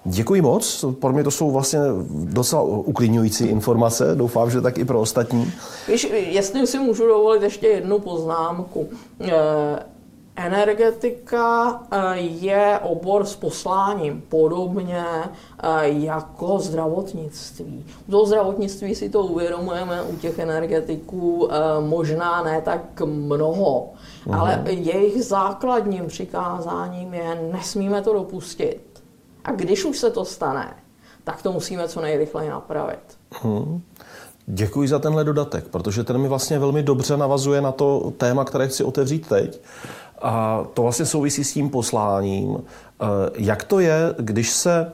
Děkuji 0.05 0.43
moc. 0.43 0.85
Pro 1.01 1.13
mě 1.13 1.25
to 1.25 1.31
jsou 1.31 1.51
vlastně 1.51 1.79
docela 2.11 2.63
uklidňující 2.63 3.45
informace. 3.45 4.15
Doufám, 4.15 4.51
že 4.51 4.61
tak 4.61 4.79
i 4.79 4.85
pro 4.85 5.01
ostatní. 5.01 5.53
Víš, 5.89 6.09
jestli 6.13 6.67
si 6.67 6.79
můžu 6.79 7.07
dovolit 7.07 7.43
ještě 7.43 7.67
jednu 7.67 7.99
poznámku. 7.99 8.89
Eh, 9.21 9.31
energetika 10.37 11.81
eh, 11.91 12.19
je 12.19 12.81
obor 12.83 13.25
s 13.25 13.37
posláním, 13.37 14.23
podobně 14.29 15.05
eh, 15.05 15.89
jako 15.89 16.59
zdravotnictví. 16.59 17.85
U 18.09 18.11
toho 18.11 18.27
zdravotnictví 18.27 18.95
si 18.95 19.09
to 19.09 19.23
uvědomujeme, 19.23 20.03
u 20.03 20.17
těch 20.17 20.39
energetiků 20.39 21.49
možná 21.81 22.43
ne 22.43 22.63
tak 22.65 23.01
mnoho, 23.05 23.91
uh-huh. 24.27 24.41
ale 24.41 24.65
jejich 24.67 25.25
základním 25.25 26.07
přikázáním 26.07 27.15
je, 27.15 27.51
nesmíme 27.53 28.03
to 28.03 28.13
dopustit 28.13 28.88
a 29.45 29.53
když 29.53 29.85
už 29.85 29.99
se 29.99 30.11
to 30.11 30.25
stane, 30.25 30.75
tak 31.25 31.43
to 31.43 31.53
musíme 31.53 31.89
co 31.89 32.01
nejrychleji 32.01 32.51
napravit. 32.51 33.19
Hmm. 33.43 33.83
Děkuji 34.47 34.89
za 34.89 34.99
tenhle 34.99 35.25
dodatek, 35.25 35.69
protože 35.69 36.05
ten 36.05 36.19
mi 36.19 36.29
vlastně 36.29 36.59
velmi 36.59 36.83
dobře 36.83 37.17
navazuje 37.17 37.61
na 37.61 37.73
to 37.73 38.13
téma, 38.17 38.45
které 38.45 38.69
chci 38.69 38.85
otevřít 38.85 39.29
teď. 39.29 39.61
A 40.23 40.65
to 40.75 40.83
vlastně 40.83 41.07
souvisí 41.07 41.45
s 41.45 41.53
tím 41.53 41.71
posláním. 41.71 42.57
Eh, 42.59 43.07
jak 43.35 43.65
to 43.65 43.81
je, 43.81 44.15
když 44.19 44.51
se 44.51 44.93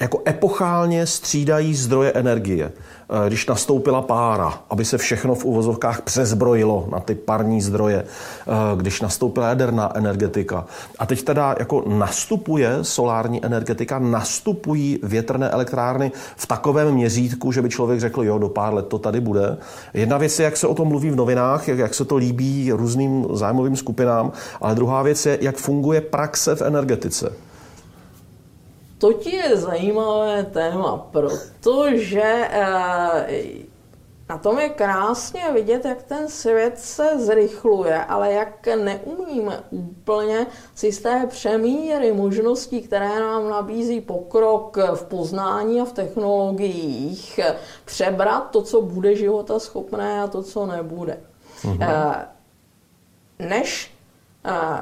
jako 0.00 0.22
epochálně 0.28 1.06
střídají 1.06 1.74
zdroje 1.74 2.12
energie? 2.12 2.72
Eh, 3.10 3.28
když 3.28 3.46
nastoupila 3.46 4.02
pára, 4.02 4.60
aby 4.70 4.84
se 4.84 4.98
všechno 4.98 5.34
v 5.34 5.44
uvozovkách 5.44 6.02
přezbrojilo 6.02 6.88
na 6.92 7.00
ty 7.00 7.14
parní 7.14 7.62
zdroje, 7.62 8.04
eh, 8.04 8.52
když 8.76 9.00
nastoupila 9.00 9.48
jaderná 9.48 9.96
energetika. 9.96 10.66
A 10.98 11.06
teď 11.06 11.22
teda 11.22 11.54
jako 11.58 11.84
nastupuje 11.86 12.78
solární 12.82 13.44
energetika, 13.44 13.98
nastupují 13.98 14.98
větrné 15.02 15.50
elektrárny 15.50 16.12
v 16.36 16.46
takovém 16.46 16.94
měřítku, 16.94 17.52
že 17.52 17.62
by 17.62 17.68
člověk 17.68 18.00
řekl, 18.00 18.22
jo, 18.22 18.38
do 18.38 18.48
pár 18.48 18.74
let 18.74 18.86
to 18.86 18.98
tady 18.98 19.20
bude. 19.20 19.56
Jedna 19.94 20.18
věc 20.18 20.38
je, 20.38 20.44
jak 20.44 20.56
se 20.56 20.66
o 20.66 20.74
tom 20.74 20.88
mluví 20.88 21.10
v 21.10 21.16
novinách, 21.16 21.68
jak, 21.68 21.78
jak 21.78 21.94
se 21.94 22.04
to 22.04 22.16
líbí 22.16 22.72
různým 22.72 23.26
zájmovým 23.32 23.76
skupinám, 23.76 24.32
ale 24.60 24.74
druhá 24.74 25.02
věc 25.02 25.26
je, 25.26 25.38
jak 25.40 25.56
funguje 25.56 26.00
praxe 26.00 26.56
v 26.56 26.62
energetice. 26.62 27.45
To 28.98 29.12
ti 29.12 29.36
je 29.36 29.56
zajímavé 29.56 30.44
téma, 30.44 31.08
protože 31.10 32.48
eh, 32.50 33.66
na 34.28 34.38
tom 34.38 34.58
je 34.58 34.68
krásně 34.68 35.52
vidět, 35.52 35.84
jak 35.84 36.02
ten 36.02 36.28
svět 36.28 36.78
se 36.78 37.18
zrychluje, 37.18 38.04
ale 38.04 38.32
jak 38.32 38.66
neumíme 38.66 39.62
úplně 39.70 40.46
si 40.74 40.92
z 40.92 41.00
té 41.00 41.26
přemíry 41.26 42.12
možností, 42.12 42.80
které 42.82 43.20
nám 43.20 43.48
nabízí 43.48 44.00
pokrok 44.00 44.76
v 44.94 45.04
poznání 45.04 45.80
a 45.80 45.84
v 45.84 45.92
technologiích, 45.92 47.40
přebrat 47.84 48.50
to, 48.50 48.62
co 48.62 48.82
bude 48.82 49.16
života 49.16 49.58
schopné 49.58 50.22
a 50.22 50.26
to, 50.26 50.42
co 50.42 50.66
nebude. 50.66 51.20
Uh-huh. 51.62 52.24
Než 53.38 53.94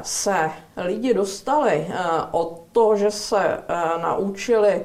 se 0.03 0.51
lidi 0.77 1.15
dostali 1.15 1.87
od 2.31 2.64
toho, 2.75 2.97
že 2.97 3.11
se 3.11 3.63
naučili, 4.03 4.83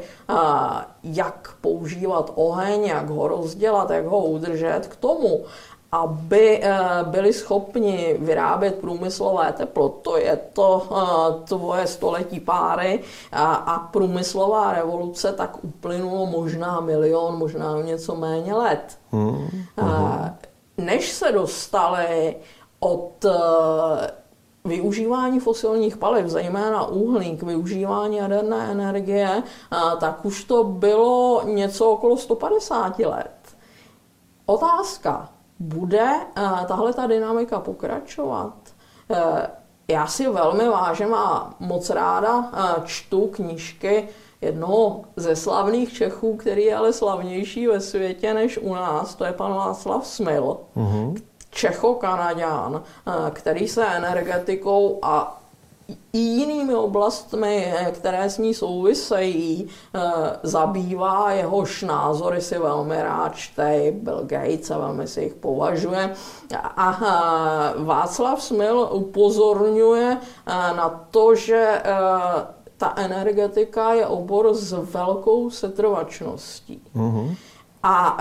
jak 1.03 1.53
používat 1.61 2.31
oheň, 2.35 2.83
jak 2.85 3.09
ho 3.09 3.27
rozdělat, 3.27 3.89
jak 3.89 4.05
ho 4.05 4.19
udržet, 4.19 4.87
k 4.87 4.95
tomu, 4.95 5.43
aby 5.91 6.61
byli 7.03 7.33
schopni 7.33 8.15
vyrábět 8.19 8.75
průmyslové 8.75 9.53
teplo. 9.53 9.89
To 9.89 10.17
je 10.17 10.39
to 10.53 10.87
tvoje 11.47 11.87
století 11.87 12.39
páry 12.39 12.99
a 13.33 13.89
průmyslová 13.91 14.73
revoluce 14.73 15.33
tak 15.33 15.63
uplynulo 15.63 16.25
možná 16.25 16.79
milion, 16.79 17.37
možná 17.37 17.81
něco 17.81 18.15
méně 18.15 18.53
let. 18.53 18.97
Hmm. 19.11 19.49
Než 20.77 21.11
se 21.11 21.31
dostali 21.31 22.35
od 22.79 23.25
využívání 24.69 25.39
fosilních 25.39 25.97
paliv, 25.97 26.27
zejména 26.27 26.87
uhlík, 26.87 27.43
využívání 27.43 28.17
jaderné 28.17 28.71
energie, 28.71 29.43
tak 29.99 30.25
už 30.25 30.43
to 30.43 30.63
bylo 30.63 31.41
něco 31.45 31.89
okolo 31.89 32.17
150 32.17 32.99
let. 32.99 33.31
Otázka, 34.45 35.29
bude 35.59 36.09
tahle 36.67 36.93
ta 36.93 37.07
dynamika 37.07 37.59
pokračovat? 37.59 38.53
E, 39.09 39.47
já 39.87 40.07
si 40.07 40.29
velmi 40.29 40.69
vážím 40.69 41.13
a 41.13 41.53
moc 41.59 41.89
ráda 41.89 42.51
čtu 42.85 43.27
knížky 43.27 44.09
jednoho 44.41 45.01
ze 45.15 45.35
slavných 45.35 45.93
Čechů, 45.93 46.37
který 46.37 46.63
je 46.63 46.75
ale 46.75 46.93
slavnější 46.93 47.67
ve 47.67 47.79
světě 47.79 48.33
než 48.33 48.57
u 48.57 48.73
nás, 48.73 49.15
to 49.15 49.25
je 49.25 49.33
pan 49.33 49.53
Václav 49.53 50.07
Smil, 50.07 50.57
uh-huh. 50.77 51.21
Čecho-Kanaďan, 51.51 52.83
eh, 52.83 53.31
který 53.31 53.67
se 53.67 53.85
energetikou 53.85 54.99
a 55.01 55.35
i 56.13 56.17
jinými 56.17 56.75
oblastmi, 56.75 57.73
eh, 57.77 57.91
které 57.91 58.29
s 58.29 58.37
ní 58.37 58.53
souvisejí, 58.53 59.67
eh, 59.67 59.99
zabývá, 60.43 61.31
jehož 61.31 61.83
názory 61.83 62.41
si 62.41 62.59
velmi 62.59 63.01
rád 63.01 63.35
čte, 63.35 63.91
Bill 63.91 64.23
Gates 64.23 64.71
a 64.71 64.77
velmi 64.77 65.07
si 65.07 65.21
jich 65.21 65.33
považuje. 65.33 66.13
A 66.77 66.99
Václav 67.77 68.43
Smil 68.43 68.89
upozorňuje 68.91 70.17
na 70.75 71.07
to, 71.11 71.35
že 71.35 71.81
ta 72.77 72.93
energetika 72.95 73.93
je 73.93 74.07
obor 74.07 74.53
s 74.53 74.73
velkou 74.91 75.49
setrvačností. 75.49 76.81
Mm-hmm. 76.95 77.35
A 77.83 78.17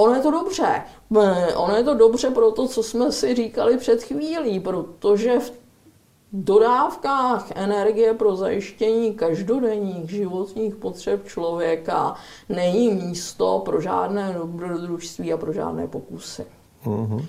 Ono 0.00 0.14
je 0.14 0.20
to 0.20 0.30
dobře. 0.30 0.82
Ono 1.56 1.76
je 1.76 1.84
to 1.84 1.94
dobře 1.94 2.30
pro 2.30 2.50
to, 2.50 2.68
co 2.68 2.82
jsme 2.82 3.12
si 3.12 3.34
říkali 3.34 3.76
před 3.76 4.02
chvílí, 4.02 4.60
protože 4.60 5.38
v 5.38 5.52
dodávkách 6.32 7.50
energie 7.54 8.14
pro 8.14 8.36
zajištění 8.36 9.14
každodenních 9.14 10.10
životních 10.10 10.76
potřeb 10.76 11.28
člověka 11.28 12.14
není 12.48 12.88
místo 12.88 13.62
pro 13.64 13.80
žádné 13.80 14.32
dobrodružství 14.32 15.32
a 15.32 15.36
pro 15.36 15.52
žádné 15.52 15.86
pokusy. 15.86 16.46
Mm-hmm. 16.84 17.24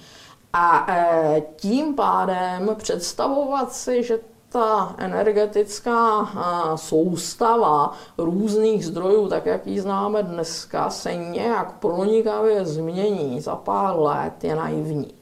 A 0.54 0.86
e, 0.92 1.42
tím 1.56 1.96
pádem 1.96 2.76
představovat 2.76 3.74
si, 3.74 4.04
že 4.04 4.20
ta 4.52 4.96
energetická 4.98 6.30
soustava 6.76 7.92
různých 8.18 8.86
zdrojů, 8.86 9.28
tak 9.28 9.46
jak 9.46 9.68
ji 9.68 9.82
známe 9.82 10.24
dneska, 10.24 10.90
se 10.90 11.16
nějak 11.16 11.80
pronikavě 11.80 12.66
změní 12.66 13.42
za 13.42 13.56
pár 13.56 14.00
let, 14.00 14.44
je 14.44 14.56
naivní. 14.56 15.14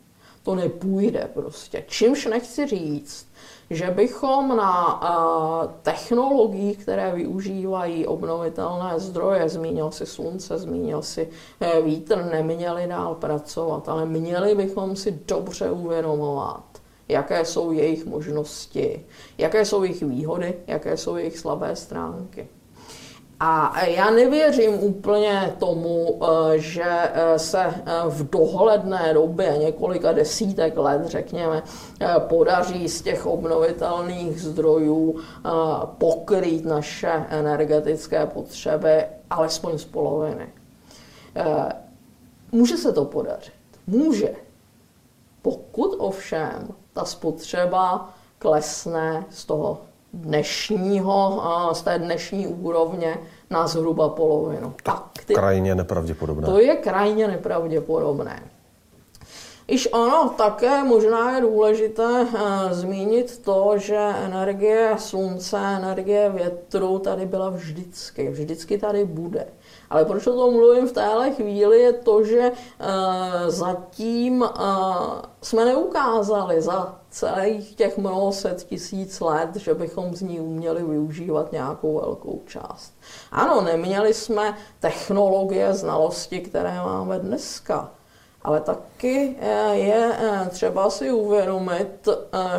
To 0.44 0.56
nepůjde 0.56 1.30
prostě. 1.34 1.84
Čímž 1.88 2.26
nechci 2.26 2.68
říct, 2.68 3.28
že 3.70 3.92
bychom 3.92 4.58
na 4.58 5.02
uh, 5.02 5.72
technologiích, 5.82 6.78
které 6.78 7.12
využívají 7.12 8.08
obnovitelné 8.08 9.00
zdroje, 9.00 9.50
zmínil 9.50 9.92
si 9.92 10.06
slunce, 10.06 10.58
zmínil 10.58 11.02
si 11.02 11.30
uh, 11.62 11.86
vítr, 11.86 12.30
neměli 12.32 12.88
dál 12.88 13.16
pracovat, 13.16 13.90
ale 13.90 14.06
měli 14.06 14.56
bychom 14.56 14.96
si 14.96 15.20
dobře 15.28 15.72
uvědomovat, 15.72 16.64
jaké 17.10 17.46
jsou 17.46 17.72
jejich 17.72 18.06
možnosti, 18.06 19.06
jaké 19.38 19.66
jsou 19.66 19.84
jejich 19.84 20.04
výhody, 20.04 20.54
jaké 20.68 20.98
jsou 20.98 21.16
jejich 21.16 21.38
slabé 21.38 21.76
stránky. 21.76 22.48
A 23.42 23.86
já 23.86 24.12
nevěřím 24.12 24.84
úplně 24.84 25.56
tomu, 25.60 26.20
eh, 26.24 26.60
že 26.60 26.84
eh, 26.86 27.40
se 27.40 27.60
eh, 27.60 27.84
v 28.08 28.30
dohledné 28.30 29.14
době, 29.14 29.58
několika 29.58 30.12
desítek 30.12 30.78
let, 30.78 31.06
řekněme, 31.06 31.64
podaří 32.20 32.90
z 32.90 33.02
těch 33.02 33.26
obnovitelných 33.26 34.42
zdrojů 34.42 35.20
pokrýt 35.98 36.66
naše 36.66 37.26
energetické 37.30 38.26
potřeby 38.26 39.06
alespoň 39.30 39.78
z 39.78 39.86
poloviny. 39.86 40.48
Může 42.52 42.78
se 42.78 42.92
to 42.92 43.06
podařit. 43.06 43.54
Může. 43.88 44.36
Pokud 45.42 45.96
ovšem 45.98 46.68
ta 46.94 47.06
spotřeba 47.06 48.10
klesne 48.40 49.26
z 49.30 49.46
toho 49.46 49.78
dnešního, 50.14 51.44
z 51.74 51.82
té 51.82 52.00
dnešní 52.00 52.48
úrovně 52.48 53.18
na 53.50 53.68
zhruba 53.68 54.10
polovinu. 54.10 54.74
Tak, 54.84 55.04
ty, 55.26 55.34
krajně 55.34 55.76
nepravděpodobné. 55.76 56.48
To 56.48 56.60
je 56.60 56.76
krajně 56.76 57.28
nepravděpodobné. 57.28 58.44
Iž 59.70 59.88
ono 59.92 60.30
také 60.30 60.84
možná 60.84 61.36
je 61.36 61.42
důležité 61.42 62.22
uh, 62.22 62.30
zmínit 62.72 63.38
to, 63.38 63.74
že 63.78 63.98
energie 63.98 64.96
slunce, 64.98 65.58
energie 65.58 66.30
větru 66.30 67.00
tady 67.00 67.26
byla 67.26 67.50
vždycky. 67.50 68.30
Vždycky 68.30 68.78
tady 68.78 69.06
bude. 69.06 69.48
Ale 69.90 70.06
proč 70.06 70.28
o 70.28 70.36
tom 70.36 70.54
mluvím 70.54 70.88
v 70.88 70.92
téhle 70.92 71.32
chvíli, 71.32 71.80
je 71.80 71.94
to, 71.94 72.24
že 72.24 72.52
uh, 72.52 72.56
zatím 73.48 74.42
uh, 74.42 74.48
jsme 75.42 75.66
neukázali 75.66 76.62
za 76.62 76.96
celých 77.10 77.76
těch 77.76 77.98
mnoho 77.98 78.32
set 78.32 78.64
tisíc 78.64 79.20
let, 79.20 79.56
že 79.56 79.74
bychom 79.74 80.16
z 80.16 80.22
ní 80.22 80.40
uměli 80.40 80.84
využívat 80.84 81.52
nějakou 81.52 82.00
velkou 82.00 82.42
část. 82.48 82.94
Ano, 83.32 83.62
neměli 83.62 84.14
jsme 84.14 84.58
technologie, 84.80 85.74
znalosti, 85.74 86.40
které 86.40 86.76
máme 86.76 87.20
dneska. 87.20 87.92
Ale 88.42 88.62
taky 88.62 89.36
eh, 89.40 89.76
je 89.76 90.12
třeba 90.50 90.90
si 90.90 91.12
uvědomit, 91.12 92.08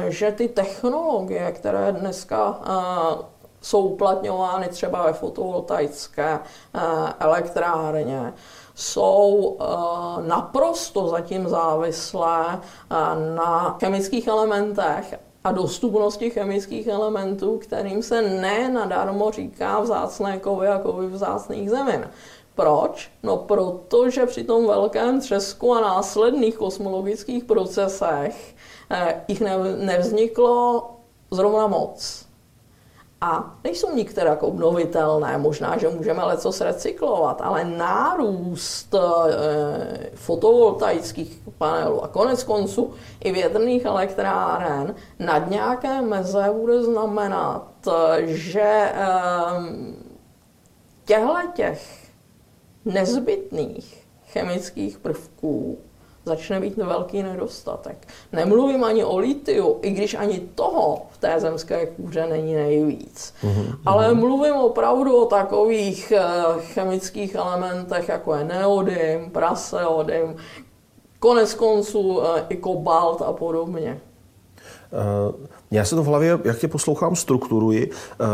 že 0.09 0.33
ty 0.33 0.49
technologie, 0.49 1.53
které 1.53 1.93
dneska 1.93 2.61
jsou 3.61 3.81
uplatňovány 3.81 4.69
třeba 4.69 5.07
ve 5.07 5.13
fotovoltaické 5.13 6.39
eh, 6.75 6.81
elektrárně, 7.19 8.33
jsou 8.75 9.57
eh, 9.61 9.65
naprosto 10.29 11.09
zatím 11.09 11.49
závislé 11.49 12.61
eh, 12.61 13.35
na 13.35 13.77
chemických 13.81 14.27
elementech 14.27 15.15
a 15.45 15.53
dostupnosti 15.53 16.31
chemických 16.31 16.87
elementů, 16.87 17.59
kterým 17.59 18.03
se 18.03 18.23
ne 18.23 18.69
nadarmo 18.69 19.31
říká 19.31 19.81
vzácné 19.81 20.39
kovy 20.39 20.69
a 20.69 20.79
kovy 20.79 21.07
vzácných 21.07 21.71
zemin. 21.71 22.11
Proč? 22.55 23.11
No 23.23 23.37
protože 23.37 24.27
při 24.27 24.45
tom 24.45 24.67
velkém 24.67 25.21
třesku 25.21 25.75
a 25.75 25.81
následných 25.81 26.57
kosmologických 26.57 27.45
procesech 27.45 28.55
jich 29.29 29.43
nevzniklo 29.77 30.91
zrovna 31.31 31.67
moc. 31.67 32.30
A 33.21 33.55
nejsou 33.65 33.95
některé 33.95 34.37
obnovitelné, 34.37 35.39
možná, 35.39 35.79
že 35.79 35.89
můžeme 35.89 36.25
leco 36.25 36.65
recyklovat, 36.65 37.41
ale 37.41 37.65
nárůst 37.65 38.95
e, 38.95 40.11
fotovoltaických 40.15 41.41
panelů 41.59 42.05
a 42.05 42.09
konec 42.09 42.45
konců 42.45 42.95
i 43.21 43.33
větrných 43.33 43.85
elektráren 43.85 44.95
nad 45.19 45.51
nějaké 45.51 46.03
meze 46.03 46.51
bude 46.61 46.83
znamenat, 46.83 47.69
že 48.25 48.61
e, 48.61 48.93
těchto 51.05 51.37
těch 51.55 52.11
nezbytných 52.85 54.07
chemických 54.27 54.99
prvků 54.99 55.79
začne 56.31 56.61
být 56.61 56.77
velký 56.77 57.23
nedostatek. 57.23 58.09
Nemluvím 58.33 58.85
ani 58.85 59.05
o 59.05 59.19
litiu, 59.19 59.79
i 59.83 59.91
když 59.91 60.15
ani 60.15 60.41
toho 60.55 61.03
v 61.11 61.19
té 61.19 61.41
zemské 61.41 61.87
kůře 61.87 62.27
není 62.27 62.55
nejvíc. 62.55 63.35
Mm-hmm. 63.43 63.77
Ale 63.87 64.15
mluvím 64.15 64.55
opravdu 64.55 65.17
o 65.17 65.27
takových 65.27 66.13
eh, 66.13 66.23
chemických 66.61 67.35
elementech, 67.35 68.09
jako 68.09 68.35
je 68.35 68.45
neodym, 68.45 69.31
praseodym, 69.31 70.37
konec 71.19 71.55
konců 71.55 72.23
eh, 72.23 72.47
i 72.49 72.57
kobalt 72.57 73.23
a 73.23 73.33
podobně. 73.33 74.01
Uh, 74.93 75.35
já 75.71 75.85
se 75.85 75.95
to 75.95 76.03
v 76.03 76.07
hlavě, 76.07 76.39
jak 76.45 76.59
tě 76.59 76.69
poslouchám, 76.69 77.17
strukturuji. 77.17 77.91
Uh, 77.91 78.27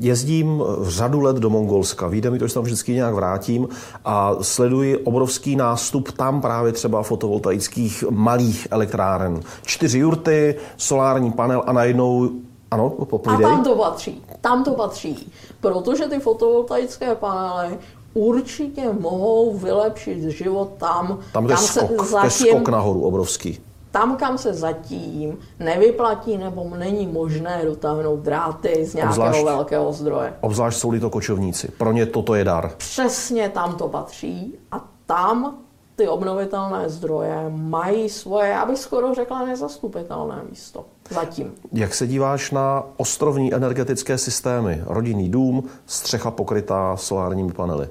jezdím 0.00 0.62
řadu 0.82 1.20
let 1.20 1.36
do 1.36 1.50
Mongolska, 1.50 2.06
vyjde 2.06 2.30
mi 2.30 2.38
to, 2.38 2.48
že 2.48 2.54
tam 2.54 2.62
vždycky 2.62 2.92
nějak 2.92 3.14
vrátím 3.14 3.68
a 4.04 4.34
sleduji 4.40 4.96
obrovský 4.96 5.56
nástup 5.56 6.12
tam 6.12 6.40
právě 6.40 6.72
třeba 6.72 7.02
fotovoltaických 7.02 8.04
malých 8.10 8.68
elektráren. 8.70 9.40
Čtyři 9.62 9.98
jurty, 9.98 10.54
solární 10.76 11.32
panel 11.32 11.62
a 11.66 11.72
najednou 11.72 12.30
ano, 12.70 12.90
popojdej. 12.90 13.46
A 13.46 13.48
tam 13.48 13.64
to 13.64 13.74
patří, 13.74 14.22
tam 14.40 14.64
to 14.64 14.70
patří, 14.70 15.32
protože 15.60 16.04
ty 16.04 16.20
fotovoltaické 16.20 17.14
panely 17.14 17.78
určitě 18.14 18.82
mohou 19.00 19.58
vylepšit 19.58 20.22
život 20.22 20.70
tam. 20.78 21.18
Tam 21.32 21.46
to 21.46 21.52
je 21.52 21.56
skok, 21.56 22.04
se 22.04 22.10
zatím, 22.10 22.30
skok 22.30 22.68
nahoru 22.68 23.02
obrovský 23.02 23.58
tam, 23.90 24.16
kam 24.16 24.38
se 24.38 24.54
zatím 24.54 25.38
nevyplatí 25.58 26.38
nebo 26.38 26.70
není 26.76 27.06
možné 27.06 27.60
dotáhnout 27.64 28.20
dráty 28.20 28.84
z 28.84 28.94
nějakého 28.94 29.26
obzvlášť, 29.26 29.44
velkého 29.44 29.92
zdroje. 29.92 30.34
Obzvlášť 30.40 30.78
jsou 30.78 30.98
to 30.98 31.10
kočovníci. 31.10 31.68
Pro 31.78 31.92
ně 31.92 32.06
toto 32.06 32.34
je 32.34 32.44
dar. 32.44 32.72
Přesně 32.76 33.48
tam 33.48 33.76
to 33.76 33.88
patří 33.88 34.54
a 34.72 34.88
tam 35.06 35.58
ty 35.96 36.08
obnovitelné 36.08 36.88
zdroje 36.88 37.44
mají 37.48 38.08
svoje, 38.08 38.48
já 38.48 38.66
bych 38.66 38.78
skoro 38.78 39.14
řekla, 39.14 39.44
nezastupitelné 39.44 40.42
místo. 40.50 40.84
Zatím. 41.10 41.52
Jak 41.72 41.94
se 41.94 42.06
díváš 42.06 42.50
na 42.50 42.84
ostrovní 42.96 43.54
energetické 43.54 44.18
systémy? 44.18 44.82
Rodinný 44.86 45.28
dům, 45.28 45.64
střecha 45.86 46.30
pokrytá 46.30 46.96
solárními 46.96 47.52
panely. 47.52 47.88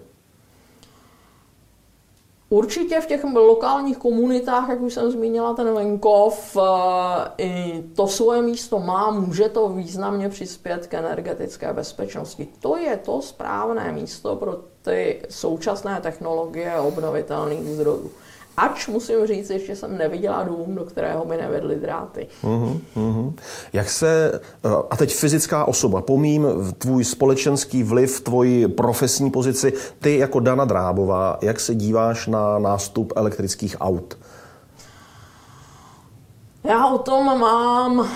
Určitě 2.49 3.01
v 3.01 3.05
těch 3.05 3.23
lokálních 3.23 3.97
komunitách, 3.97 4.69
jak 4.69 4.81
už 4.81 4.93
jsem 4.93 5.11
zmínila, 5.11 5.53
ten 5.53 5.73
venkov, 5.73 6.57
eh, 6.57 7.31
i 7.37 7.83
to 7.95 8.07
svoje 8.07 8.41
místo 8.41 8.79
má, 8.79 9.11
může 9.11 9.49
to 9.49 9.69
významně 9.69 10.29
přispět 10.29 10.87
k 10.87 10.93
energetické 10.93 11.73
bezpečnosti. 11.73 12.47
To 12.59 12.77
je 12.77 12.97
to 12.97 13.21
správné 13.21 13.91
místo 13.91 14.35
pro 14.35 14.59
ty 14.81 15.21
současné 15.29 16.01
technologie 16.01 16.79
obnovitelných 16.79 17.69
zdrojů. 17.69 18.11
Ač 18.59 18.87
musím 18.87 19.27
říct, 19.27 19.49
že 19.49 19.75
jsem 19.75 19.97
neviděla 19.97 20.43
dům, 20.43 20.75
do 20.75 20.83
kterého 20.83 21.25
by 21.25 21.37
nevedly 21.37 21.75
dráty. 21.75 22.27
Uhum, 22.43 22.81
uhum. 22.95 23.35
Jak 23.73 23.89
se, 23.89 24.41
eh, 24.65 24.69
a 24.89 24.97
teď 24.97 25.15
fyzická 25.15 25.65
osoba, 25.65 26.01
pomím 26.01 26.47
tvůj 26.77 27.03
společenský 27.03 27.83
vliv, 27.83 28.21
tvoji 28.21 28.67
profesní 28.67 29.31
pozici, 29.31 29.73
ty 29.99 30.17
jako 30.17 30.39
Dana 30.39 30.65
Drábová, 30.65 31.37
jak 31.41 31.59
se 31.59 31.75
díváš 31.75 32.27
na 32.27 32.59
nástup 32.59 33.13
elektrických 33.15 33.75
aut? 33.79 34.17
Já 36.63 36.87
o 36.87 36.97
tom 36.97 37.39
mám 37.39 38.09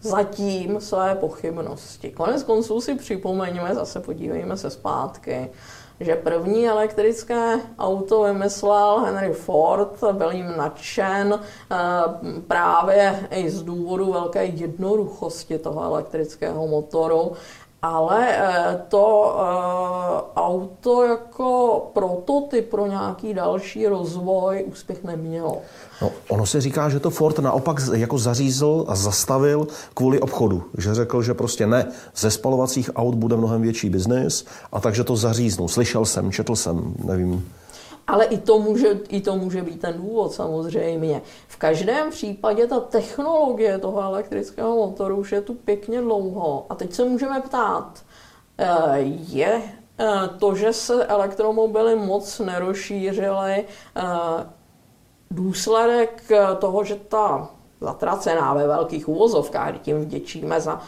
zatím 0.00 0.80
své 0.80 1.14
pochybnosti. 1.14 2.10
Konec 2.10 2.42
konců 2.42 2.80
si 2.80 2.94
připomeňme, 2.94 3.74
zase 3.74 4.00
podívejme 4.00 4.56
se 4.56 4.70
zpátky, 4.70 5.50
že 6.00 6.16
první 6.16 6.68
elektrické 6.68 7.60
auto 7.78 8.22
vymyslel 8.22 8.98
Henry 8.98 9.32
Ford, 9.32 10.04
byl 10.12 10.30
jim 10.30 10.56
nadšen 10.56 11.40
eh, 11.40 11.76
právě 12.46 13.28
i 13.30 13.50
z 13.50 13.62
důvodu 13.62 14.12
velké 14.12 14.44
jednoduchosti 14.44 15.58
toho 15.58 15.82
elektrického 15.82 16.66
motoru 16.66 17.32
ale 17.84 18.36
eh, 18.36 18.80
to 18.88 19.36
eh, 19.36 20.40
auto 20.40 21.02
jako 21.02 21.80
prototyp 21.92 22.70
pro 22.70 22.86
nějaký 22.86 23.34
další 23.34 23.86
rozvoj 23.86 24.64
úspěch 24.66 25.04
nemělo. 25.04 25.58
No, 26.02 26.10
ono 26.28 26.46
se 26.46 26.60
říká, 26.60 26.88
že 26.88 27.00
to 27.00 27.10
Ford 27.10 27.38
naopak 27.38 27.80
jako 27.94 28.18
zařízl 28.18 28.84
a 28.88 28.94
zastavil 28.94 29.66
kvůli 29.94 30.20
obchodu. 30.20 30.64
Že 30.78 30.94
řekl, 30.94 31.22
že 31.22 31.34
prostě 31.34 31.66
ne, 31.66 31.86
ze 32.16 32.30
spalovacích 32.30 32.90
aut 32.96 33.14
bude 33.14 33.36
mnohem 33.36 33.62
větší 33.62 33.90
biznis 33.90 34.44
a 34.72 34.80
takže 34.80 35.04
to 35.04 35.16
zaříznul. 35.16 35.68
Slyšel 35.68 36.04
jsem, 36.04 36.32
četl 36.32 36.56
jsem, 36.56 36.94
nevím. 37.04 37.52
Ale 38.06 38.24
i 38.24 38.38
to, 38.38 38.58
může, 38.58 38.88
i 39.08 39.20
to 39.20 39.36
může 39.36 39.62
být 39.62 39.80
ten 39.80 39.96
důvod 39.96 40.32
samozřejmě. 40.32 41.22
V 41.48 41.56
každém 41.56 42.10
případě 42.10 42.66
ta 42.66 42.80
technologie 42.80 43.78
toho 43.78 44.00
elektrického 44.02 44.76
motoru 44.76 45.16
už 45.16 45.32
je 45.32 45.40
tu 45.40 45.54
pěkně 45.54 46.00
dlouho. 46.00 46.66
A 46.68 46.74
teď 46.74 46.92
se 46.92 47.04
můžeme 47.04 47.40
ptát, 47.40 48.02
eh, 48.58 48.98
je 49.28 49.62
eh, 49.98 50.28
to, 50.38 50.54
že 50.54 50.72
se 50.72 51.06
elektromobily 51.06 51.96
moc 51.96 52.38
nerozšířily, 52.38 53.64
eh, 53.96 54.02
důsledek 55.30 56.22
toho, 56.58 56.84
že 56.84 56.94
ta 56.94 57.53
zatracená 57.80 58.54
ve 58.54 58.66
velkých 58.66 59.08
úvozovkách, 59.08 59.78
tím 59.82 60.00
vděčíme 60.00 60.60
za 60.60 60.74
uh, 60.74 60.80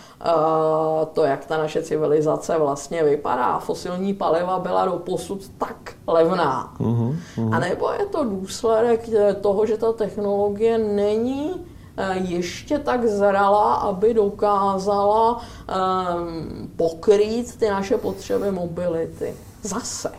to, 1.12 1.24
jak 1.24 1.46
ta 1.46 1.58
naše 1.58 1.82
civilizace 1.82 2.58
vlastně 2.58 3.04
vypadá. 3.04 3.58
Fosilní 3.58 4.14
paliva 4.14 4.58
byla 4.58 4.84
do 4.84 4.92
posud 4.92 5.50
tak 5.58 5.92
levná. 6.06 6.74
Uh-huh, 6.80 7.16
uh-huh. 7.36 7.54
A 7.54 7.58
nebo 7.58 7.90
je 7.90 8.06
to 8.06 8.24
důsledek 8.24 9.08
toho, 9.40 9.66
že 9.66 9.76
ta 9.76 9.92
technologie 9.92 10.78
není 10.78 11.50
uh, 11.50 12.30
ještě 12.30 12.78
tak 12.78 13.06
zralá, 13.06 13.74
aby 13.74 14.14
dokázala 14.14 15.32
um, 15.36 16.70
pokrýt 16.76 17.56
ty 17.56 17.70
naše 17.70 17.96
potřeby 17.98 18.50
mobility. 18.52 19.34
Zase. 19.62 20.12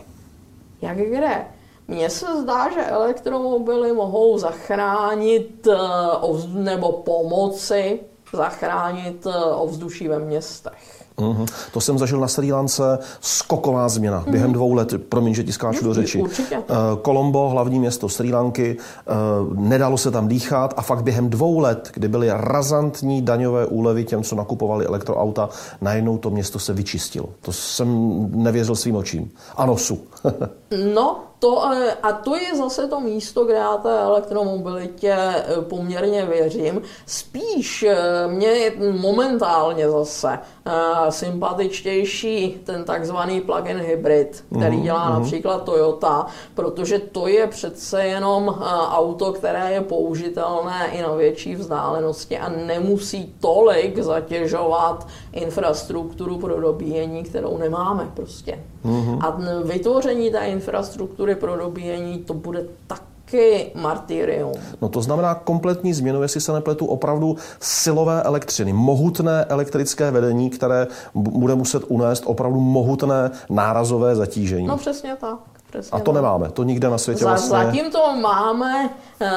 Jak 0.82 0.96
kde? 0.96 1.46
Mně 1.90 2.10
se 2.10 2.26
zdá, 2.42 2.70
že 2.70 2.86
elektromobily 2.86 3.92
mohou 3.92 4.38
zachránit 4.38 5.66
eh, 5.66 5.76
nebo 6.52 6.92
pomoci 6.92 8.00
zachránit 8.32 9.26
eh, 9.26 9.44
ovzduší 9.44 10.08
ve 10.08 10.18
městech. 10.18 11.04
Uhum. 11.16 11.46
To 11.72 11.80
jsem 11.80 11.98
zažil 11.98 12.20
na 12.20 12.28
Sri 12.28 12.52
Lance, 12.52 12.98
skoková 13.20 13.88
změna 13.88 14.24
mm 14.26 14.32
během 14.32 14.52
dvou 14.52 14.74
let, 14.74 14.94
promiň, 15.08 15.34
že 15.34 15.44
ti 15.44 15.52
skáču 15.52 15.84
do 15.84 15.94
řeči. 15.94 16.22
Určitě. 16.22 16.62
Kolombo, 17.02 17.46
eh, 17.48 17.52
hlavní 17.52 17.78
město 17.78 18.08
Sri 18.08 18.32
Lanky, 18.32 18.76
nedalo 19.54 19.98
se 19.98 20.10
tam 20.10 20.28
dýchat 20.28 20.74
a 20.76 20.82
fakt 20.82 21.02
během 21.02 21.30
dvou 21.30 21.58
let, 21.58 21.90
kdy 21.94 22.08
byly 22.08 22.28
razantní 22.32 23.22
daňové 23.22 23.66
úlevy 23.66 24.04
těm, 24.04 24.22
co 24.22 24.36
nakupovali 24.36 24.86
elektroauta, 24.86 25.48
najednou 25.80 26.18
to 26.18 26.30
město 26.30 26.58
se 26.58 26.72
vyčistilo. 26.72 27.28
To 27.42 27.52
jsem 27.52 28.18
nevěřil 28.34 28.76
svým 28.76 28.96
očím. 28.96 29.30
A 29.56 29.66
nosu. 29.66 29.98
no, 30.94 31.27
to, 31.38 31.64
a 32.02 32.12
to 32.12 32.36
je 32.36 32.56
zase 32.56 32.88
to 32.88 33.00
místo, 33.00 33.44
kde 33.44 33.54
já 33.54 33.76
té 33.76 34.00
elektromobilitě 34.00 35.16
eh, 35.18 35.44
poměrně 35.60 36.26
věřím. 36.26 36.82
Spíš 37.06 37.84
mě 38.26 38.48
je 38.48 38.72
momentálně 38.92 39.90
zase 39.90 40.38
sympatičtější 41.10 42.60
ten 42.64 42.84
takzvaný 42.84 43.40
plug-in 43.40 43.78
hybrid, 43.78 44.44
který 44.56 44.76
mhm, 44.76 44.84
dělá 44.84 45.10
uh-huh. 45.10 45.18
například 45.18 45.64
Toyota, 45.64 46.26
protože 46.54 46.98
to 46.98 47.28
je 47.28 47.46
přece 47.46 48.04
jenom 48.04 48.48
auto, 48.90 49.32
které 49.32 49.72
je 49.72 49.80
použitelné 49.80 50.88
i 50.92 51.02
na 51.02 51.12
větší 51.14 51.56
vzdálenosti 51.56 52.38
a 52.38 52.48
nemusí 52.48 53.34
tolik 53.40 53.98
zatěžovat 53.98 55.06
infrastrukturu 55.32 56.38
pro 56.38 56.60
dobíjení, 56.60 57.22
kterou 57.22 57.58
nemáme 57.58 58.10
prostě. 58.14 58.64
Uh-huh. 58.84 59.18
A 59.26 59.38
vytvoření 59.62 60.30
té 60.30 60.46
infrastruktury 60.46 61.27
pro 61.34 61.56
dobíjení, 61.56 62.18
to 62.18 62.34
bude 62.34 62.64
tak 62.86 63.02
taky 63.28 63.72
martyrium. 63.74 64.52
No 64.82 64.88
to 64.88 65.02
znamená 65.02 65.34
kompletní 65.34 65.94
změnu, 65.94 66.22
jestli 66.22 66.40
se 66.40 66.52
nepletu, 66.52 66.86
opravdu 66.86 67.36
silové 67.60 68.22
elektřiny, 68.22 68.72
mohutné 68.72 69.44
elektrické 69.44 70.10
vedení, 70.10 70.50
které 70.50 70.86
bude 71.14 71.54
muset 71.54 71.82
unést 71.88 72.22
opravdu 72.26 72.60
mohutné 72.60 73.30
nárazové 73.50 74.16
zatížení. 74.16 74.66
No 74.66 74.76
přesně 74.76 75.16
tak. 75.20 75.38
Přesně 75.80 75.96
a 75.96 75.98
to 75.98 76.12
tak. 76.12 76.14
nemáme, 76.14 76.50
to 76.50 76.62
nikde 76.62 76.90
na 76.90 76.98
světě 76.98 77.24
vlastně... 77.24 77.58
Zatím 77.58 77.90
to 77.90 78.16
máme 78.20 78.90
eh, 79.20 79.30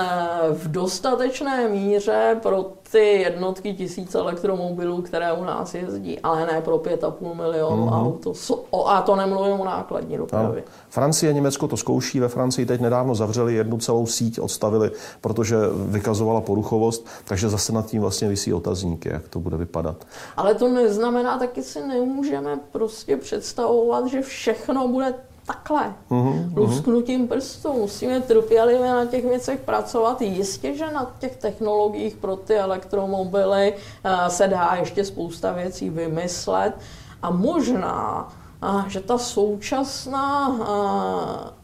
v 0.52 0.72
dostatečné 0.72 1.68
míře 1.68 2.40
pro 2.42 2.66
ty 2.92 3.00
jednotky 3.00 3.74
tisíc 3.74 4.16
elektromobilů, 4.16 5.02
které 5.02 5.34
u 5.34 5.44
nás 5.44 5.74
jezdí, 5.74 6.20
ale 6.20 6.46
ne 6.46 6.62
pro 6.62 6.78
5,5 6.78 7.36
milionů 7.36 7.86
mm-hmm. 7.86 8.06
aut. 8.06 8.88
A 8.88 9.02
to 9.02 9.16
nemluvím 9.16 9.60
o 9.60 9.66
nákladní 9.66 10.18
dopravě. 10.18 10.64
No. 10.66 10.72
Francie 10.90 11.30
a 11.30 11.34
Německo 11.34 11.68
to 11.68 11.78
zkouší. 11.78 12.20
Ve 12.20 12.28
Francii 12.28 12.66
teď 12.66 12.82
nedávno 12.82 13.16
zavřeli 13.16 13.54
jednu 13.54 13.78
celou 13.78 14.06
síť, 14.06 14.40
odstavili, 14.40 14.92
protože 15.22 15.56
vykazovala 15.74 16.42
poruchovost, 16.42 17.08
takže 17.26 17.50
zase 17.50 17.74
nad 17.74 17.86
tím 17.86 18.02
vlastně 18.02 18.28
vysí 18.28 18.54
otazníky, 18.54 19.10
jak 19.10 19.28
to 19.28 19.40
bude 19.40 19.58
vypadat. 19.58 19.96
Ale 20.38 20.56
to 20.56 20.68
neznamená, 20.68 21.40
taky 21.40 21.64
si 21.64 21.88
nemůžeme 21.88 22.60
prostě 22.72 23.18
představovat, 23.18 24.08
že 24.08 24.22
všechno 24.22 24.88
bude 24.88 25.14
takhle, 25.46 25.94
mm-hmm. 26.10 26.54
lusknutím 26.56 27.28
prstů. 27.28 27.74
Musíme 27.74 28.22
trpělivě 28.22 28.90
na 28.90 29.06
těch 29.06 29.26
věcech 29.26 29.60
pracovat. 29.60 30.22
Jistě, 30.22 30.78
že 30.78 30.92
na 30.92 31.16
těch 31.20 31.36
technologiích 31.36 32.16
pro 32.16 32.36
ty 32.36 32.56
elektromobily 32.56 33.74
uh, 33.74 34.28
se 34.28 34.48
dá 34.48 34.76
ještě 34.80 35.06
spousta 35.06 35.52
věcí 35.52 35.90
vymyslet 35.90 36.74
a 37.22 37.32
možná, 37.32 38.30
uh, 38.64 38.88
že 38.88 39.00
ta 39.00 39.18
současná 39.18 40.48
uh, 40.48 41.62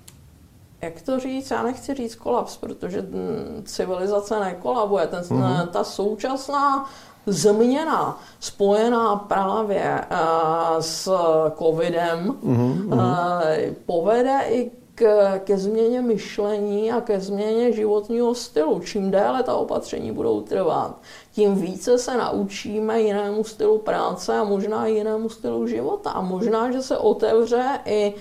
jak 0.82 1.02
to 1.02 1.20
říct, 1.20 1.52
já 1.52 1.64
nechci 1.64 1.94
říct 1.94 2.16
kolaps, 2.16 2.58
protože 2.58 3.02
hm, 3.02 3.64
civilizace 3.66 4.40
nekolabuje. 4.40 5.08
Ten, 5.08 5.22
mm-hmm. 5.22 5.68
Ta 5.68 5.84
současná 5.84 6.90
změna 7.28 8.20
spojená 8.40 9.16
právě 9.16 10.02
uh, 10.12 10.80
s 10.80 11.12
covidem 11.58 12.38
mm-hmm. 12.44 12.94
uh, 12.94 13.74
povede 13.86 14.40
i 14.50 14.72
k, 14.96 15.40
ke 15.40 15.58
změně 15.58 16.02
myšlení 16.02 16.92
a 16.92 17.02
ke 17.02 17.20
změně 17.20 17.72
životního 17.72 18.36
stylu. 18.36 18.80
Čím 18.80 19.12
déle 19.12 19.44
ta 19.44 19.56
opatření 19.56 20.12
budou 20.12 20.42
trvat, 20.42 21.02
tím 21.32 21.56
více 21.56 21.98
se 21.98 22.18
naučíme 22.18 23.02
jinému 23.02 23.44
stylu 23.44 23.78
práce 23.78 24.38
a 24.38 24.44
možná 24.44 24.86
jinému 24.86 25.30
stylu 25.30 25.68
života. 25.68 26.10
A 26.12 26.22
možná, 26.22 26.72
že 26.72 26.82
se 26.82 26.98
otevře 26.98 27.80
i 27.86 28.14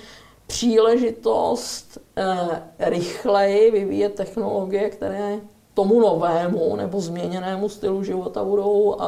příležitost 0.47 1.99
eh, 2.17 2.63
rychleji 2.79 3.71
vyvíjet 3.71 4.15
technologie, 4.15 4.91
které 4.91 5.41
tomu 5.77 6.01
novému 6.01 6.77
nebo 6.77 7.01
změněnému 7.01 7.69
stylu 7.69 8.05
života 8.05 8.45
budou 8.45 8.81
uh, 8.81 9.05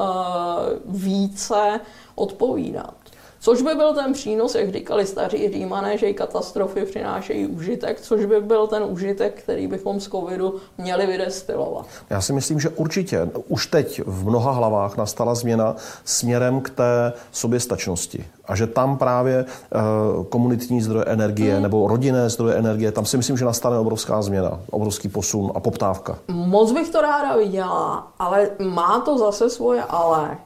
více 0.85 1.81
odpovídat. 2.15 2.98
Což 3.41 3.63
by 3.63 3.75
byl 3.75 3.95
ten 3.95 4.13
přínos, 4.13 4.55
jak 4.55 4.73
říkali 4.73 5.07
staří 5.07 5.53
římané, 5.53 5.99
že 5.99 6.07
i 6.07 6.15
katastrofy 6.15 6.85
přinášejí 6.85 7.47
užitek, 7.47 8.01
což 8.01 8.25
by 8.25 8.41
byl 8.41 8.67
ten 8.67 8.83
užitek, 8.89 9.43
který 9.43 9.67
bychom 9.67 10.01
z 10.01 10.09
covidu 10.09 10.55
měli 10.79 11.07
vydestilovat. 11.07 11.87
Já 12.11 12.21
si 12.21 12.33
myslím, 12.33 12.61
že 12.61 12.69
určitě 12.69 13.29
už 13.49 13.67
teď 13.67 14.03
v 14.07 14.29
mnoha 14.29 14.51
hlavách 14.51 14.97
nastala 14.97 15.35
změna 15.35 15.77
směrem 16.05 16.61
k 16.61 16.71
té 16.71 17.13
soběstačnosti. 17.33 18.25
A 18.45 18.57
že 18.57 18.67
tam 18.67 18.99
právě 18.99 19.45
uh, 19.45 20.25
komunitní 20.25 20.83
zdroje 20.83 21.05
energie 21.05 21.53
hmm. 21.53 21.63
nebo 21.63 21.89
rodinné 21.89 22.31
zdroje 22.31 22.55
energie, 22.55 22.93
tam 22.93 23.07
si 23.07 23.17
myslím, 23.17 23.37
že 23.37 23.45
nastane 23.45 23.79
obrovská 23.79 24.23
změna, 24.23 24.61
obrovský 24.71 25.09
posun 25.09 25.53
a 25.55 25.61
poptávka. 25.61 26.19
Moc 26.29 26.73
bych 26.73 26.91
to 26.91 27.01
ráda 27.01 27.37
viděla, 27.37 28.13
ale 28.19 28.51
má 28.59 29.01
to 29.01 29.19
zase 29.19 29.51
svoje 29.51 29.83
ale. 29.83 30.39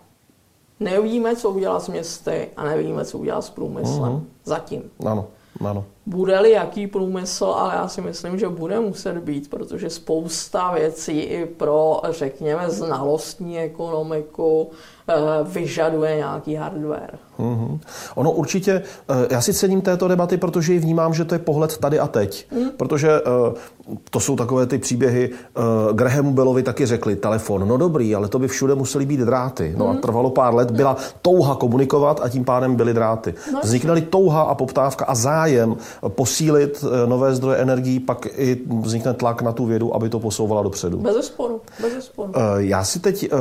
Nevíme, 0.82 1.36
co 1.36 1.50
udělat 1.50 1.82
s 1.82 1.88
městy 1.88 2.48
a 2.56 2.64
nevíme, 2.64 3.04
co 3.04 3.18
udělat 3.18 3.42
s 3.42 3.50
průmyslem. 3.50 4.12
Mm-hmm. 4.12 4.22
Zatím. 4.44 4.90
Ano, 5.06 5.26
ano. 5.60 5.84
Bude-li 6.06 6.50
jaký 6.50 6.86
průmysl, 6.86 7.44
ale 7.44 7.74
já 7.74 7.88
si 7.88 8.00
myslím, 8.00 8.38
že 8.38 8.48
bude 8.48 8.80
muset 8.80 9.18
být, 9.18 9.50
protože 9.50 9.90
spousta 9.90 10.72
věcí 10.72 11.20
i 11.20 11.46
pro, 11.46 12.00
řekněme, 12.10 12.70
znalostní 12.70 13.58
ekonomiku 13.58 14.70
vyžaduje 15.44 16.16
nějaký 16.16 16.54
hardware. 16.54 17.18
Mm-hmm. 17.38 17.78
Ono 18.14 18.30
určitě, 18.30 18.82
eh, 19.08 19.26
já 19.30 19.40
si 19.40 19.54
cením 19.54 19.80
této 19.80 20.08
debaty, 20.08 20.36
protože 20.36 20.72
ji 20.72 20.78
vnímám, 20.78 21.14
že 21.14 21.24
to 21.24 21.34
je 21.34 21.38
pohled 21.38 21.78
tady 21.78 21.98
a 21.98 22.06
teď. 22.06 22.46
Mm. 22.52 22.70
Protože 22.76 23.10
eh, 23.10 23.54
to 24.10 24.20
jsou 24.20 24.36
takové 24.36 24.66
ty 24.66 24.78
příběhy, 24.78 25.30
Grahamu 25.92 26.32
Bellovi 26.32 26.62
taky 26.62 26.86
řekli, 26.86 27.16
telefon, 27.16 27.68
no 27.68 27.76
dobrý, 27.76 28.14
ale 28.14 28.28
to 28.28 28.38
by 28.38 28.48
všude 28.48 28.74
musely 28.74 29.06
být 29.06 29.20
dráty. 29.20 29.74
No 29.76 29.84
mm. 29.84 29.90
a 29.90 29.94
trvalo 30.00 30.30
pár 30.30 30.54
let, 30.54 30.70
byla 30.70 30.96
touha 31.22 31.54
komunikovat 31.54 32.20
a 32.22 32.28
tím 32.28 32.44
pádem 32.44 32.76
byly 32.76 32.94
dráty. 32.94 33.34
No, 33.52 33.60
Vzniknaly 33.62 34.00
touha 34.00 34.42
a 34.42 34.54
poptávka 34.54 35.04
a 35.04 35.14
zájem 35.14 35.76
posílit 36.08 36.84
eh, 36.84 37.06
nové 37.06 37.34
zdroje 37.34 37.58
energií, 37.58 38.00
pak 38.00 38.26
i 38.36 38.60
vznikne 38.82 39.14
tlak 39.14 39.42
na 39.42 39.52
tu 39.52 39.66
vědu, 39.66 39.94
aby 39.94 40.08
to 40.08 40.20
posouvala 40.20 40.62
dopředu. 40.62 40.98
Bez 40.98 41.26
sporu, 41.26 41.60
bez 41.80 42.04
sporu. 42.04 42.32
Eh, 42.36 42.40
já 42.56 42.84
si 42.84 43.00
teď 43.00 43.24
eh, 43.24 43.36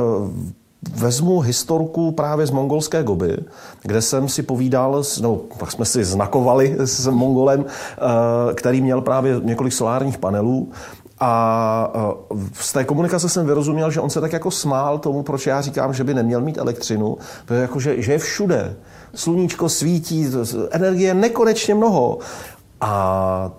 vezmu 0.90 1.40
historku 1.40 2.12
právě 2.12 2.46
z 2.46 2.50
mongolské 2.50 3.02
goby, 3.02 3.38
kde 3.82 4.02
jsem 4.02 4.28
si 4.28 4.42
povídal, 4.42 5.02
no, 5.20 5.36
pak 5.58 5.72
jsme 5.72 5.84
si 5.84 6.04
znakovali 6.04 6.76
s 6.78 7.06
Mongolem, 7.06 7.64
eh, 7.64 8.54
který 8.54 8.80
měl 8.80 9.00
právě 9.00 9.40
několik 9.42 9.72
solárních 9.72 10.18
panelů 10.18 10.72
a 11.20 11.92
eh, 12.34 12.36
z 12.54 12.72
té 12.72 12.84
komunikace 12.84 13.28
jsem 13.28 13.46
vyrozuměl, 13.46 13.90
že 13.90 14.00
on 14.00 14.10
se 14.10 14.20
tak 14.20 14.32
jako 14.32 14.50
smál 14.50 14.98
tomu, 14.98 15.22
proč 15.22 15.46
já 15.46 15.60
říkám, 15.60 15.94
že 15.94 16.04
by 16.04 16.14
neměl 16.14 16.40
mít 16.40 16.58
elektřinu, 16.58 17.18
protože 17.44 17.60
jako, 17.60 17.80
že, 17.80 18.02
že 18.02 18.12
je 18.12 18.18
všude. 18.18 18.76
Sluníčko 19.14 19.68
svítí, 19.68 20.26
energie 20.70 21.14
nekonečně 21.14 21.74
mnoho. 21.74 22.18
A 22.80 23.50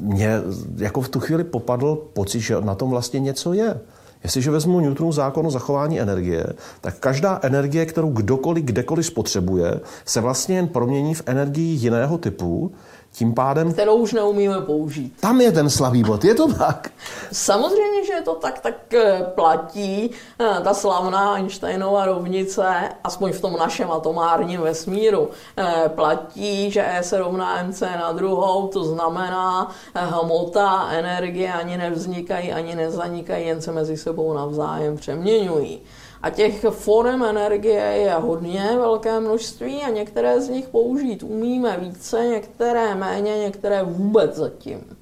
mě 0.00 0.40
jako 0.76 1.00
v 1.00 1.08
tu 1.08 1.20
chvíli 1.20 1.44
popadl 1.44 1.98
pocit, 2.12 2.40
že 2.40 2.60
na 2.60 2.74
tom 2.74 2.90
vlastně 2.90 3.20
něco 3.20 3.52
je. 3.52 3.80
Jestliže 4.24 4.50
vezmu 4.50 4.80
Newtonův 4.80 5.14
zákon 5.14 5.46
o 5.46 5.50
zachování 5.50 6.00
energie, 6.00 6.46
tak 6.80 6.98
každá 6.98 7.40
energie, 7.42 7.86
kterou 7.86 8.10
kdokoliv 8.10 8.64
kdekoliv 8.64 9.06
spotřebuje, 9.06 9.80
se 10.04 10.20
vlastně 10.20 10.56
jen 10.56 10.68
promění 10.68 11.14
v 11.14 11.22
energii 11.26 11.74
jiného 11.74 12.18
typu, 12.18 12.72
tím 13.16 13.34
pádem... 13.34 13.72
Kterou 13.72 13.94
už 13.94 14.12
neumíme 14.12 14.60
použít. 14.60 15.20
Tam 15.20 15.40
je 15.40 15.52
ten 15.52 15.70
slabý 15.70 16.02
bod, 16.02 16.24
je 16.24 16.34
to 16.34 16.52
tak? 16.52 16.90
Samozřejmě, 17.32 18.04
že 18.06 18.12
je 18.12 18.22
to 18.22 18.34
tak, 18.34 18.60
tak 18.60 18.94
eh, 18.94 19.26
platí 19.34 20.10
eh, 20.40 20.60
ta 20.64 20.74
slavná 20.74 21.34
Einsteinova 21.34 22.06
rovnice, 22.06 22.66
aspoň 23.04 23.32
v 23.32 23.40
tom 23.40 23.56
našem 23.56 23.90
atomárním 23.90 24.60
vesmíru, 24.60 25.30
eh, 25.56 25.88
platí, 25.88 26.70
že 26.70 26.84
E 26.86 27.02
se 27.02 27.18
rovná 27.18 27.62
mc 27.62 27.80
na 27.80 28.12
druhou, 28.12 28.68
to 28.68 28.84
znamená 28.84 29.70
hmota, 29.94 30.88
energie 30.90 31.52
ani 31.52 31.76
nevznikají, 31.76 32.52
ani 32.52 32.74
nezanikají, 32.74 33.46
jen 33.46 33.60
se 33.60 33.72
mezi 33.72 33.96
sebou 33.96 34.34
navzájem 34.34 34.96
přeměňují. 34.96 35.82
A 36.22 36.30
těch 36.30 36.64
forem 36.70 37.22
energie 37.22 37.82
je 37.82 38.14
hodně 38.14 38.72
velké 38.76 39.20
množství 39.20 39.82
a 39.82 39.90
některé 39.90 40.40
z 40.40 40.48
nich 40.48 40.68
použít 40.68 41.22
umíme 41.22 41.76
více, 41.80 42.26
některé 42.26 42.94
méně, 42.94 43.38
některé 43.38 43.82
vůbec 43.82 44.34
zatím. 44.36 44.96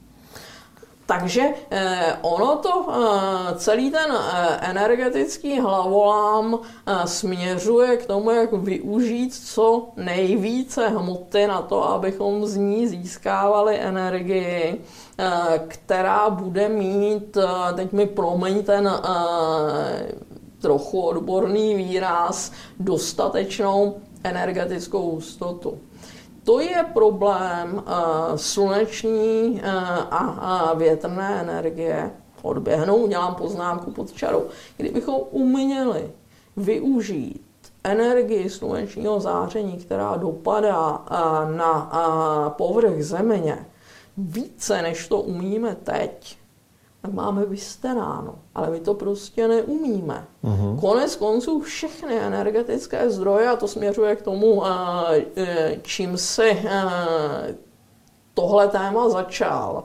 Takže 1.07 1.43
eh, 1.71 2.19
ono 2.23 2.57
to, 2.57 2.87
eh, 2.89 3.55
celý 3.59 3.91
ten 3.91 4.13
eh, 4.13 4.59
energetický 4.61 5.61
hlavolám 5.61 6.59
eh, 6.87 7.07
směřuje 7.07 7.97
k 7.97 8.07
tomu, 8.07 8.31
jak 8.31 8.53
využít 8.53 9.35
co 9.35 9.89
nejvíce 9.97 10.89
hmoty 10.89 11.47
na 11.47 11.63
to, 11.63 11.85
abychom 11.85 12.47
z 12.47 12.57
ní 12.57 12.89
získávali 12.89 13.79
energii, 13.81 14.81
eh, 15.19 15.61
která 15.69 16.31
bude 16.31 16.69
mít, 16.69 17.37
eh, 17.37 17.73
teď 17.75 17.93
mi 17.93 18.07
promiň 18.07 18.65
ten 18.65 18.89
eh, 18.89 20.13
trochu 20.65 21.01
odborný 21.01 21.75
výraz, 21.75 22.53
dostatečnou 22.81 24.01
energetickou 24.25 25.11
hustotu. 25.11 25.79
To 26.45 26.61
je 26.61 26.85
problém 26.93 27.75
uh, 27.75 28.37
sluneční 28.37 29.61
uh, 29.61 29.61
a, 30.11 30.73
větrné 30.77 31.41
energie. 31.41 32.11
Odběhnou, 32.43 32.97
udělám 32.97 33.35
poznámku 33.35 33.91
pod 33.91 34.13
čarou. 34.13 34.45
Kdybychom 34.77 35.21
uměli 35.31 36.11
využít 36.57 37.45
energii 37.85 38.51
slunečního 38.51 39.21
záření, 39.21 39.77
která 39.77 40.17
dopadá 40.17 40.99
uh, 40.99 41.57
na 41.57 42.55
povrch 42.57 43.05
země, 43.05 43.67
více 44.17 44.83
než 44.83 45.09
to 45.09 45.21
umíme 45.21 45.75
teď, 45.75 46.37
tak 47.05 47.13
máme 47.13 47.45
vystaráno. 47.45 48.35
Ale 48.55 48.71
my 48.71 48.81
to 48.81 48.95
prostě 48.95 49.49
neumíme. 49.49 50.25
Uh-huh. 50.45 50.81
Konec 50.81 51.17
konců 51.17 51.61
všechny 51.61 52.19
energetické 52.19 53.11
zdroje, 53.11 53.49
a 53.49 53.57
to 53.57 53.69
směřuje 53.69 54.17
k 54.17 54.23
tomu, 54.23 54.63
e, 54.67 55.77
čím 55.83 56.17
si 56.17 56.51
e, 56.51 56.85
tohle 58.35 58.69
téma 58.69 59.09
začal, 59.09 59.85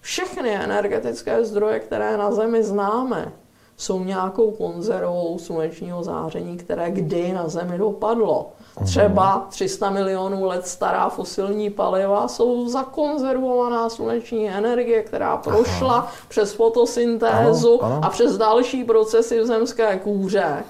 všechny 0.00 0.50
energetické 0.50 1.44
zdroje, 1.44 1.80
které 1.80 2.16
na 2.16 2.32
Zemi 2.32 2.62
známe, 2.62 3.32
jsou 3.76 4.04
nějakou 4.04 4.50
konzervou 4.50 5.38
slunečního 5.38 6.02
záření, 6.02 6.56
které 6.56 6.90
kdy 6.90 7.32
na 7.32 7.48
Zemi 7.48 7.78
dopadlo. 7.78 8.52
Třeba 8.84 9.46
300 9.48 9.90
milionů 9.90 10.44
let 10.44 10.66
stará 10.66 11.08
fosilní 11.08 11.70
paliva 11.70 12.28
jsou 12.28 12.68
zakonzervovaná 12.68 13.88
sluneční 13.88 14.50
energie, 14.50 15.02
která 15.02 15.36
prošla 15.36 15.94
Aha. 15.94 16.12
přes 16.28 16.52
fotosyntézu 16.52 17.84
ano, 17.84 17.94
ano. 17.94 18.04
a 18.04 18.10
přes 18.10 18.36
další 18.36 18.84
procesy 18.84 19.40
v 19.40 19.46
zemské 19.46 19.98
kůře. 19.98 20.64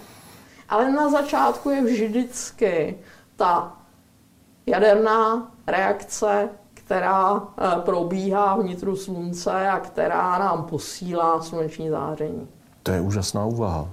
Ale 0.69 0.90
na 0.90 1.11
začátku 1.11 1.71
je 1.71 1.85
vždycky 1.85 2.99
ta 3.37 3.73
jaderná 4.66 5.51
reakce, 5.66 6.49
která 6.75 7.37
eh, 7.59 7.81
probíhá 7.81 8.57
vnitru 8.57 8.97
slunce 8.97 9.69
a 9.69 9.81
která 9.81 10.38
nám 10.38 10.64
posílá 10.64 11.42
sluneční 11.42 11.90
záření. 11.90 12.49
To 12.83 12.90
je 12.90 13.01
úžasná 13.01 13.45
úvaha. 13.45 13.88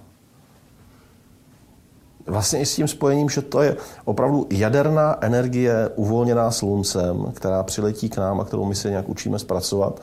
Vlastně 2.28 2.60
i 2.60 2.66
s 2.66 2.76
tím 2.76 2.88
spojením, 2.88 3.30
že 3.30 3.42
to 3.42 3.62
je 3.62 3.78
opravdu 4.06 4.48
jaderná 4.50 5.18
energie 5.22 5.90
uvolněná 5.96 6.52
sluncem, 6.52 7.32
která 7.34 7.64
přiletí 7.64 8.10
k 8.10 8.18
nám 8.18 8.42
a 8.42 8.46
kterou 8.46 8.66
my 8.66 8.76
se 8.76 8.90
nějak 8.90 9.10
učíme 9.10 9.40
zpracovat, 9.40 10.02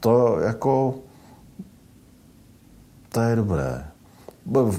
to 0.00 0.38
jako... 0.40 0.94
To 3.12 3.20
je 3.20 3.36
dobré. 3.36 3.84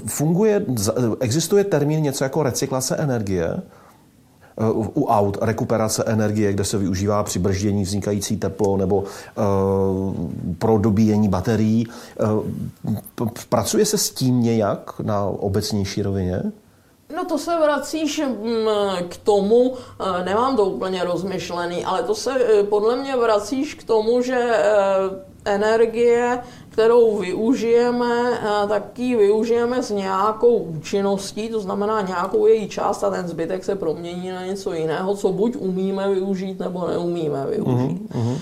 Funguje, 0.06 0.66
existuje 1.20 1.64
termín 1.64 2.02
něco 2.02 2.24
jako 2.24 2.42
recyklace 2.42 2.96
energie, 2.96 3.62
u 4.94 5.04
aut 5.04 5.38
rekuperace 5.40 6.04
energie, 6.06 6.52
kde 6.52 6.64
se 6.64 6.78
využívá 6.78 7.22
při 7.22 7.38
brždění 7.38 7.82
vznikající 7.82 8.36
teplo 8.36 8.76
nebo 8.76 8.96
uh, 8.96 9.04
pro 10.58 10.78
dobíjení 10.78 11.28
baterií. 11.28 11.86
Uh, 13.20 13.28
pracuje 13.48 13.86
se 13.86 13.98
s 13.98 14.10
tím 14.10 14.42
nějak 14.42 15.00
na 15.00 15.24
obecnější 15.24 16.02
rovině? 16.02 16.42
No 17.16 17.24
to 17.24 17.38
se 17.38 17.56
vracíš 17.56 18.18
mm, 18.18 18.68
k 19.08 19.16
tomu, 19.16 19.76
eh, 19.76 20.24
nemám 20.24 20.56
to 20.56 20.64
úplně 20.64 21.04
rozmyšlený, 21.04 21.84
ale 21.84 22.02
to 22.02 22.14
se 22.14 22.32
eh, 22.34 22.62
podle 22.62 22.96
mě 22.96 23.16
vracíš 23.16 23.74
k 23.74 23.84
tomu, 23.84 24.22
že 24.22 24.38
eh, 24.38 24.64
energie 25.44 26.42
kterou 26.72 27.18
využijeme, 27.18 28.40
tak 28.68 28.98
ji 28.98 29.16
využijeme 29.16 29.82
s 29.82 29.90
nějakou 29.90 30.56
účinností, 30.56 31.48
to 31.48 31.60
znamená 31.60 32.00
nějakou 32.00 32.46
její 32.46 32.68
část 32.68 33.04
a 33.04 33.10
ten 33.10 33.28
zbytek 33.28 33.64
se 33.64 33.74
promění 33.74 34.30
na 34.30 34.46
něco 34.46 34.72
jiného, 34.72 35.16
co 35.16 35.32
buď 35.32 35.56
umíme 35.56 36.08
využít, 36.08 36.60
nebo 36.60 36.88
neumíme 36.88 37.46
využít. 37.46 38.02
Uh-huh. 38.12 38.38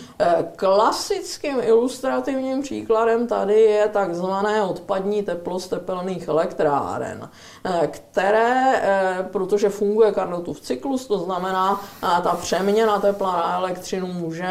Klasickým 0.56 1.56
ilustrativním 1.62 2.62
příkladem 2.62 3.26
tady 3.26 3.60
je 3.60 3.88
takzvané 3.88 4.62
odpadní 4.62 5.22
teplo 5.22 5.60
z 5.60 5.68
tepelných 5.68 6.28
elektráren, 6.28 7.28
eh, 7.64 7.86
které, 7.86 8.80
eh, 8.82 9.28
protože 9.32 9.68
funguje 9.68 10.12
Carnotův 10.12 10.60
cyklus, 10.60 11.06
to 11.06 11.18
znamená, 11.18 11.80
ta 12.00 12.38
přeměna 12.40 13.00
tepla 13.00 13.32
na 13.32 13.58
elektřinu 13.58 14.06
může 14.06 14.48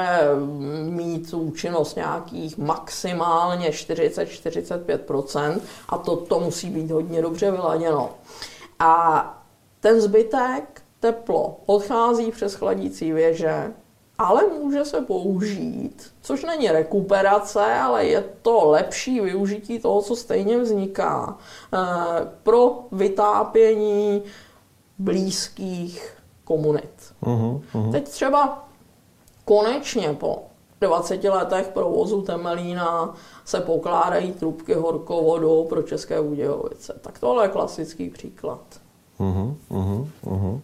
mít 0.89 1.33
účinnost 1.33 1.95
nějakých 1.95 2.57
maximálně 2.57 3.68
40-45% 3.71 5.59
a 5.89 5.97
to, 5.97 6.15
to 6.15 6.39
musí 6.39 6.69
být 6.69 6.91
hodně 6.91 7.21
dobře 7.21 7.51
vyladěno. 7.51 8.09
A 8.79 9.23
ten 9.79 10.01
zbytek, 10.01 10.81
teplo, 10.99 11.59
odchází 11.65 12.31
přes 12.31 12.53
chladící 12.53 13.11
věže, 13.11 13.73
ale 14.17 14.43
může 14.47 14.85
se 14.85 15.01
použít, 15.01 16.11
což 16.21 16.43
není 16.43 16.67
rekuperace, 16.67 17.73
ale 17.73 18.05
je 18.05 18.23
to 18.41 18.69
lepší 18.69 19.21
využití 19.21 19.79
toho, 19.79 20.01
co 20.01 20.15
stejně 20.15 20.57
vzniká, 20.57 21.37
eh, 21.73 21.77
pro 22.43 22.79
vytápění 22.91 24.23
blízkých 24.97 26.13
komunit. 26.43 27.13
Uh-huh, 27.23 27.61
uh-huh. 27.73 27.91
Teď 27.91 28.09
třeba 28.09 28.67
konečně 29.45 30.13
po 30.13 30.48
20 30.81 31.23
letech 31.23 31.67
provozu 31.67 32.21
Temelína 32.21 33.13
se 33.45 33.59
pokládají 33.59 34.31
trubky 34.31 34.73
horkovodou 34.73 35.65
pro 35.65 35.83
České 35.83 36.21
Budějovice. 36.21 36.99
Tak 37.01 37.19
tohle 37.19 37.45
je 37.45 37.49
klasický 37.49 38.09
příklad. 38.09 38.61
Uh-huh, 39.19 39.55
uh-huh, 39.71 40.07
uh-huh. 40.25 40.59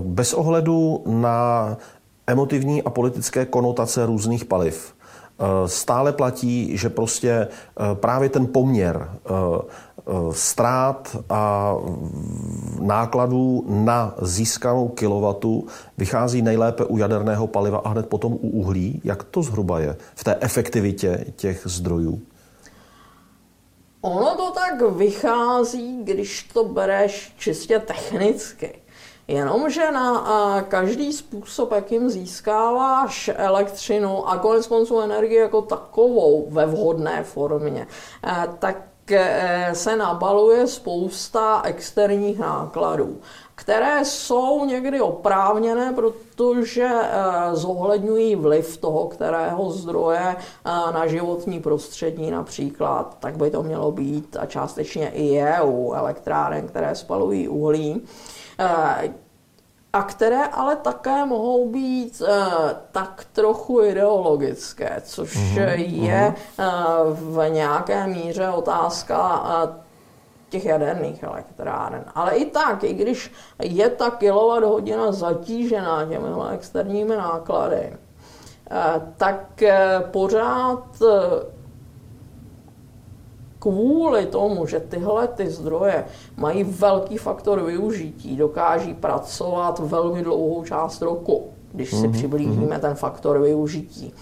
Bez 0.00 0.34
ohledu 0.34 1.02
na 1.06 1.76
emotivní 2.26 2.82
a 2.82 2.90
politické 2.90 3.46
konotace 3.46 4.06
různých 4.06 4.44
paliv, 4.44 4.94
Eh, 5.42 5.68
stále 5.68 6.12
platí, 6.12 6.76
že 6.76 6.88
prostě 6.88 7.30
eh, 7.30 7.94
právě 7.94 8.28
ten 8.28 8.46
poměr 8.46 9.10
strát 9.24 9.66
eh, 10.06 10.34
a 11.30 11.74
nákladů 12.80 13.64
na 13.66 14.14
získanou 14.22 14.88
kilowatu 14.88 15.66
vychází 15.98 16.42
nejlépe 16.42 16.84
u 16.84 16.98
jaderného 16.98 17.46
paliva 17.46 17.78
a 17.78 17.88
hned 17.88 18.08
potom 18.08 18.32
u 18.32 18.36
uhlí. 18.36 19.00
Jak 19.04 19.22
to 19.22 19.42
zhruba 19.42 19.78
je 19.80 19.96
v 20.14 20.24
té 20.24 20.36
efektivitě 20.40 21.24
těch 21.36 21.62
zdrojů? 21.64 22.22
Ono 24.00 24.36
to 24.36 24.50
tak 24.50 24.82
vychází, 24.82 26.04
když 26.04 26.42
to 26.42 26.64
bereš 26.64 27.34
čistě 27.38 27.78
technicky. 27.78 28.82
Jenomže 29.28 29.90
na 29.90 30.62
každý 30.62 31.12
způsob, 31.12 31.72
jakým 31.72 32.10
získáváš 32.10 33.30
elektřinu 33.34 34.28
a 34.28 34.38
konec 34.38 34.66
konců 34.66 35.00
energii 35.00 35.38
jako 35.38 35.62
takovou 35.62 36.50
ve 36.50 36.66
vhodné 36.66 37.24
formě, 37.24 37.86
eh, 38.26 38.48
tak 38.58 38.91
se 39.72 39.96
nabaluje 39.96 40.66
spousta 40.66 41.62
externích 41.64 42.38
nákladů, 42.38 43.20
které 43.54 44.04
jsou 44.04 44.64
někdy 44.64 45.00
oprávněné, 45.00 45.92
protože 45.92 46.88
eh, 46.92 47.10
zohledňují 47.52 48.36
vliv 48.36 48.76
toho, 48.76 49.06
kterého 49.06 49.70
zdroje 49.70 50.36
na 50.64 51.06
životní 51.06 51.60
prostředí 51.60 52.30
například. 52.30 53.16
Tak 53.20 53.36
by 53.36 53.50
to 53.50 53.62
mělo 53.62 53.92
být 53.92 54.36
a 54.40 54.46
částečně 54.46 55.08
i 55.08 55.24
je 55.24 55.58
u 55.62 55.92
elektráren, 55.92 56.68
které 56.68 56.94
spalují 56.94 57.48
uhlí 57.48 58.02
a 59.92 60.02
které 60.02 60.44
ale 60.44 60.76
také 60.76 61.24
mohou 61.26 61.68
být 61.68 62.20
uh, 62.20 62.28
tak 62.92 63.26
trochu 63.32 63.82
ideologické, 63.82 65.02
což 65.04 65.36
mm-hmm. 65.36 65.74
je 66.04 66.34
uh, 66.58 66.64
v 67.16 67.50
nějaké 67.50 68.06
míře 68.06 68.48
otázka 68.48 69.40
uh, 69.40 69.76
těch 70.48 70.64
jaderných 70.64 71.22
elektráren. 71.22 72.04
Ale 72.14 72.32
i 72.34 72.44
tak, 72.44 72.84
i 72.84 72.94
když 72.94 73.32
je 73.62 73.90
ta 73.90 74.10
kilowatt 74.10 74.88
zatížená 75.10 76.04
těmi 76.04 76.28
externími 76.54 77.16
náklady, 77.16 77.96
tak 79.16 79.62
pořád 80.10 80.84
kvůli 83.62 84.26
tomu, 84.26 84.66
že 84.66 84.80
tyhle 84.80 85.28
ty 85.28 85.50
zdroje 85.50 86.04
mají 86.36 86.64
velký 86.64 87.16
faktor 87.16 87.62
využití, 87.62 88.36
dokáží 88.36 88.94
pracovat 88.94 89.78
velmi 89.78 90.22
dlouhou 90.22 90.64
část 90.64 91.02
roku, 91.02 91.50
když 91.72 91.90
si 91.90 91.96
mm-hmm. 91.96 92.12
přiblížíme 92.12 92.78
ten 92.78 92.94
faktor 92.94 93.38
využití, 93.38 94.14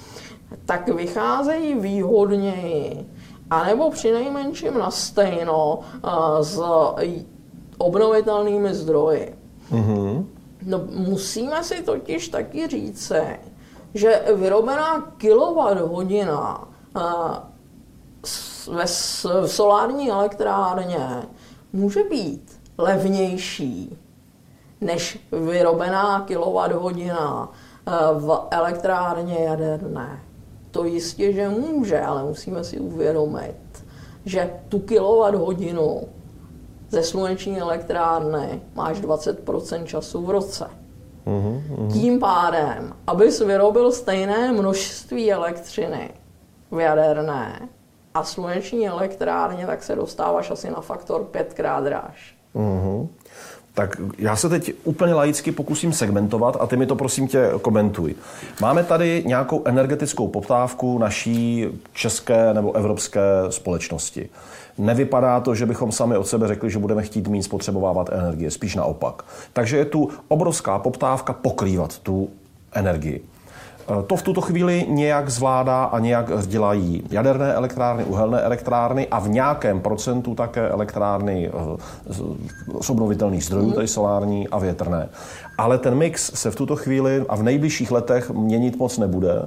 tak 0.66 0.88
vycházejí 0.88 1.74
výhodněji, 1.74 3.06
anebo 3.50 3.90
při 3.90 4.12
nejmenším 4.12 4.78
na 4.78 4.90
stejno 4.90 5.78
s 6.40 6.62
obnovitelnými 7.78 8.74
zdroji. 8.74 9.34
Mm-hmm. 9.72 10.24
No, 10.66 10.80
musíme 10.94 11.64
si 11.64 11.82
totiž 11.82 12.28
taky 12.28 12.68
říct, 12.68 13.12
že 13.94 14.22
vyrobená 14.34 15.14
kilowatt 15.16 15.80
hodina 15.80 16.68
ve 18.66 18.86
solární 19.46 20.10
elektrárně 20.10 21.22
může 21.72 22.04
být 22.04 22.60
levnější 22.78 23.98
než 24.80 25.18
vyrobená 25.32 26.20
kWh 26.20 27.00
eh, 27.00 27.90
v 28.14 28.46
elektrárně 28.50 29.38
jaderné. 29.38 30.20
To 30.70 30.84
jistě, 30.84 31.32
že 31.32 31.48
může, 31.48 32.00
ale 32.00 32.24
musíme 32.24 32.64
si 32.64 32.80
uvědomit, 32.80 33.84
že 34.24 34.50
tu 34.68 34.78
kWh 34.78 36.08
ze 36.90 37.02
sluneční 37.02 37.60
elektrárny 37.60 38.62
máš 38.74 39.00
20% 39.00 39.84
času 39.84 40.22
v 40.22 40.30
roce. 40.30 40.66
Uhum, 41.24 41.62
uhum. 41.70 41.88
Tím 41.92 42.18
pádem, 42.18 42.92
abys 43.06 43.40
vyrobil 43.40 43.92
stejné 43.92 44.52
množství 44.52 45.32
elektřiny 45.32 46.10
v 46.70 46.78
jaderné, 46.78 47.68
a 48.20 48.24
sluneční 48.24 48.88
elektrárně, 48.88 49.66
tak 49.66 49.82
se 49.82 49.96
dostáváš 49.96 50.50
asi 50.50 50.70
na 50.70 50.80
faktor 50.80 51.24
pětkrát 51.24 51.84
dráž. 51.84 52.34
Mm-hmm. 52.54 53.08
Tak 53.74 53.96
já 54.18 54.36
se 54.36 54.48
teď 54.48 54.72
úplně 54.84 55.14
laicky 55.14 55.52
pokusím 55.52 55.92
segmentovat 55.92 56.56
a 56.60 56.66
ty 56.66 56.76
mi 56.76 56.86
to 56.86 56.96
prosím 56.96 57.28
tě 57.28 57.50
komentuj. 57.62 58.14
Máme 58.60 58.84
tady 58.84 59.22
nějakou 59.26 59.62
energetickou 59.64 60.28
poptávku 60.28 60.98
naší 60.98 61.66
české 61.92 62.54
nebo 62.54 62.76
evropské 62.76 63.20
společnosti. 63.48 64.28
Nevypadá 64.78 65.40
to, 65.40 65.54
že 65.54 65.66
bychom 65.66 65.92
sami 65.92 66.16
od 66.16 66.26
sebe 66.26 66.48
řekli, 66.48 66.70
že 66.70 66.78
budeme 66.78 67.02
chtít 67.02 67.28
méně 67.28 67.42
spotřebovávat 67.42 68.12
energie, 68.12 68.50
spíš 68.50 68.74
naopak. 68.74 69.24
Takže 69.52 69.76
je 69.76 69.84
tu 69.84 70.10
obrovská 70.28 70.78
poptávka 70.78 71.32
pokrývat 71.32 71.98
tu 71.98 72.30
energii. 72.72 73.24
Eh, 73.88 74.02
to 74.06 74.16
v 74.16 74.22
tuto 74.22 74.40
chvíli 74.40 74.86
nějak 74.88 75.30
zvládá 75.30 75.84
a 75.84 75.98
nějak 75.98 76.46
dělají 76.46 77.02
jaderné 77.10 77.54
elektrárny, 77.54 78.04
uhelné 78.04 78.40
elektrárny 78.40 79.08
a 79.08 79.18
v 79.18 79.28
nějakém 79.28 79.80
procentu 79.80 80.34
také 80.34 80.68
elektrárny 80.68 81.50
eh, 81.50 82.12
z 82.80 82.90
obnovitelných 82.90 83.44
zdrojů, 83.44 83.66
mhm. 83.66 83.74
tedy 83.74 83.88
solární 83.88 84.48
a 84.48 84.58
větrné. 84.58 85.08
Ale 85.58 85.78
ten 85.78 85.94
mix 85.94 86.32
se 86.34 86.50
v 86.50 86.56
tuto 86.56 86.76
chvíli 86.76 87.24
a 87.28 87.36
v 87.36 87.42
nejbližších 87.42 87.90
letech 87.90 88.30
měnit 88.30 88.78
moc 88.78 88.98
nebude 88.98 89.42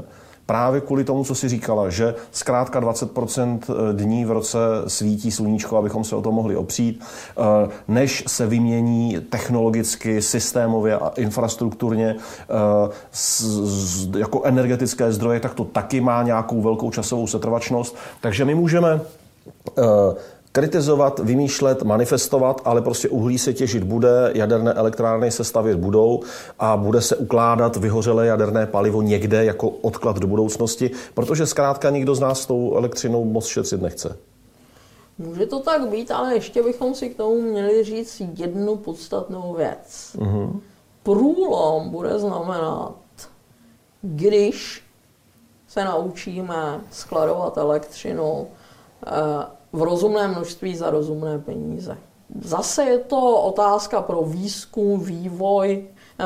právě 0.45 0.81
kvůli 0.81 1.03
tomu, 1.03 1.23
co 1.23 1.35
si 1.35 1.49
říkala, 1.49 1.89
že 1.89 2.15
zkrátka 2.31 2.81
20% 2.81 3.59
eh, 3.69 3.93
dní 3.93 4.25
v 4.25 4.31
roce 4.31 4.57
svítí 4.87 5.31
sluníčko, 5.31 5.77
abychom 5.77 6.03
se 6.03 6.15
o 6.15 6.21
to 6.21 6.31
mohli 6.31 6.55
opřít, 6.55 7.03
eh, 7.03 7.69
než 7.87 8.23
se 8.27 8.47
vymění 8.47 9.17
technologicky, 9.29 10.21
systémově 10.21 10.97
a 10.97 11.11
infrastrukturně 11.15 12.15
eh, 12.15 14.19
jako 14.19 14.43
energetické 14.43 15.11
zdroje, 15.11 15.39
tak 15.39 15.53
to 15.53 15.63
taky 15.63 16.01
má 16.01 16.23
nějakou 16.23 16.61
velkou 16.61 16.91
časovou 16.91 17.27
setrvačnost. 17.27 17.95
Takže 18.21 18.45
my 18.45 18.55
můžeme 18.55 19.01
kritizovat, 20.53 21.19
vymýšlet, 21.19 21.83
manifestovat, 21.83 22.61
ale 22.65 22.81
prostě 22.81 23.09
uhlí 23.09 23.37
se 23.37 23.53
těžit 23.53 23.83
bude, 23.83 24.31
jaderné 24.33 24.73
elektrárny 24.73 25.31
se 25.31 25.43
stavět 25.43 25.77
budou 25.77 26.21
a 26.59 26.77
bude 26.77 27.01
se 27.01 27.15
ukládat 27.15 27.75
vyhořelé 27.75 28.25
jaderné 28.25 28.65
palivo 28.65 29.01
někde 29.01 29.45
jako 29.45 29.69
odklad 29.69 30.17
do 30.19 30.27
budoucnosti, 30.27 30.91
protože 31.13 31.45
zkrátka 31.45 31.89
nikdo 31.89 32.15
z 32.15 32.19
nás 32.19 32.41
s 32.41 32.45
tou 32.45 32.75
elektřinou 32.75 33.25
moc 33.25 33.45
šetřit 33.45 33.81
nechce. 33.81 34.17
Může 35.17 35.45
to 35.45 35.59
tak 35.59 35.87
být, 35.87 36.11
ale 36.11 36.33
ještě 36.33 36.63
bychom 36.63 36.95
si 36.95 37.09
k 37.09 37.17
tomu 37.17 37.41
měli 37.41 37.83
říct 37.83 38.21
jednu 38.37 38.75
podstatnou 38.75 39.53
věc. 39.53 40.15
Uh-huh. 40.17 40.59
Průlom 41.03 41.89
bude 41.89 42.19
znamenat, 42.19 42.95
když 44.01 44.83
se 45.67 45.85
naučíme 45.85 46.81
skladovat 46.91 47.57
elektřinu 47.57 48.47
eh, 49.07 49.62
v 49.73 49.81
rozumné 49.81 50.27
množství 50.27 50.75
za 50.75 50.89
rozumné 50.89 51.39
peníze. 51.39 51.97
Zase 52.41 52.83
je 52.83 52.97
to 52.97 53.41
otázka 53.41 54.01
pro 54.01 54.21
výzkum, 54.21 54.99
vývoj. 54.99 55.85
Eh, 56.19 56.25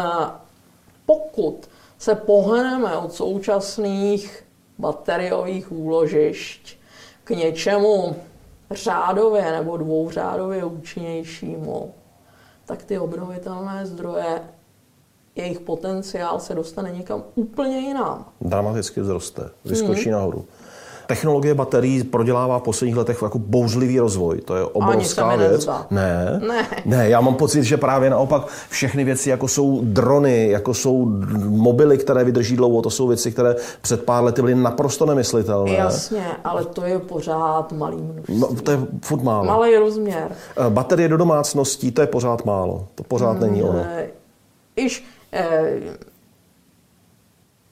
pokud 1.05 1.69
se 1.97 2.15
pohneme 2.15 2.97
od 2.97 3.13
současných 3.13 4.43
bateriových 4.77 5.71
úložišť 5.71 6.77
k 7.23 7.29
něčemu 7.29 8.15
řádově 8.71 9.51
nebo 9.51 9.77
dvouřádově 9.77 10.65
účinnějšímu, 10.65 11.93
tak 12.65 12.83
ty 12.83 12.99
obnovitelné 12.99 13.85
zdroje, 13.85 14.41
jejich 15.35 15.59
potenciál 15.59 16.39
se 16.39 16.55
dostane 16.55 16.91
někam 16.91 17.23
úplně 17.35 17.77
jinam. 17.77 18.25
Dramaticky 18.41 19.01
vzroste, 19.01 19.49
vyskočí 19.65 20.03
hmm. 20.03 20.11
nahoru. 20.11 20.45
Technologie 21.07 21.53
baterií 21.53 22.03
prodělává 22.03 22.59
v 22.59 22.61
posledních 22.61 22.97
letech 22.97 23.21
jako 23.21 23.39
bouřlivý 23.39 23.99
rozvoj. 23.99 24.41
To 24.41 24.55
je 24.55 24.63
obrovská 24.63 25.25
Ani 25.25 25.37
věc. 25.37 25.69
Ne, 25.91 26.41
ne, 26.47 26.67
ne. 26.85 27.09
Já 27.09 27.21
mám 27.21 27.35
pocit, 27.35 27.63
že 27.63 27.77
právě 27.77 28.09
naopak 28.09 28.47
všechny 28.69 29.03
věci, 29.03 29.29
jako 29.29 29.47
jsou 29.47 29.79
drony, 29.83 30.49
jako 30.49 30.73
jsou 30.73 31.05
mobily, 31.47 31.97
které 31.97 32.23
vydrží 32.23 32.55
dlouho, 32.55 32.81
to 32.81 32.89
jsou 32.89 33.07
věci, 33.07 33.31
které 33.31 33.55
před 33.81 34.03
pár 34.05 34.23
lety 34.23 34.41
byly 34.41 34.55
naprosto 34.55 35.05
nemyslitelné. 35.05 35.71
Jasně, 35.71 36.25
ale 36.43 36.65
to 36.65 36.83
je 36.83 36.99
pořád 36.99 37.71
malý 37.71 37.97
množství. 37.97 38.39
No, 38.39 38.47
to 38.63 38.71
je 38.71 38.79
furt 39.01 39.23
málo. 39.23 39.45
Malý 39.45 39.75
rozměr. 39.75 40.27
Eh, 40.57 40.69
baterie 40.69 41.09
do 41.09 41.17
domácností, 41.17 41.91
to 41.91 42.01
je 42.01 42.07
pořád 42.07 42.45
málo. 42.45 42.87
To 42.95 43.03
pořád 43.03 43.31
hmm, 43.31 43.41
není 43.41 43.63
ono. 43.63 43.85
Iž, 44.75 45.05
eh, 45.33 45.71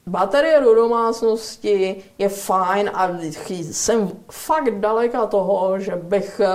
Baterie 0.08 0.60
do 0.60 0.74
domácnosti 0.74 1.96
je 2.18 2.28
fajn 2.28 2.90
a 2.94 3.10
jsem 3.48 4.10
fakt 4.30 4.80
daleka 4.80 5.26
toho, 5.26 5.78
že 5.78 5.96
bych 5.96 6.40
eh, 6.40 6.48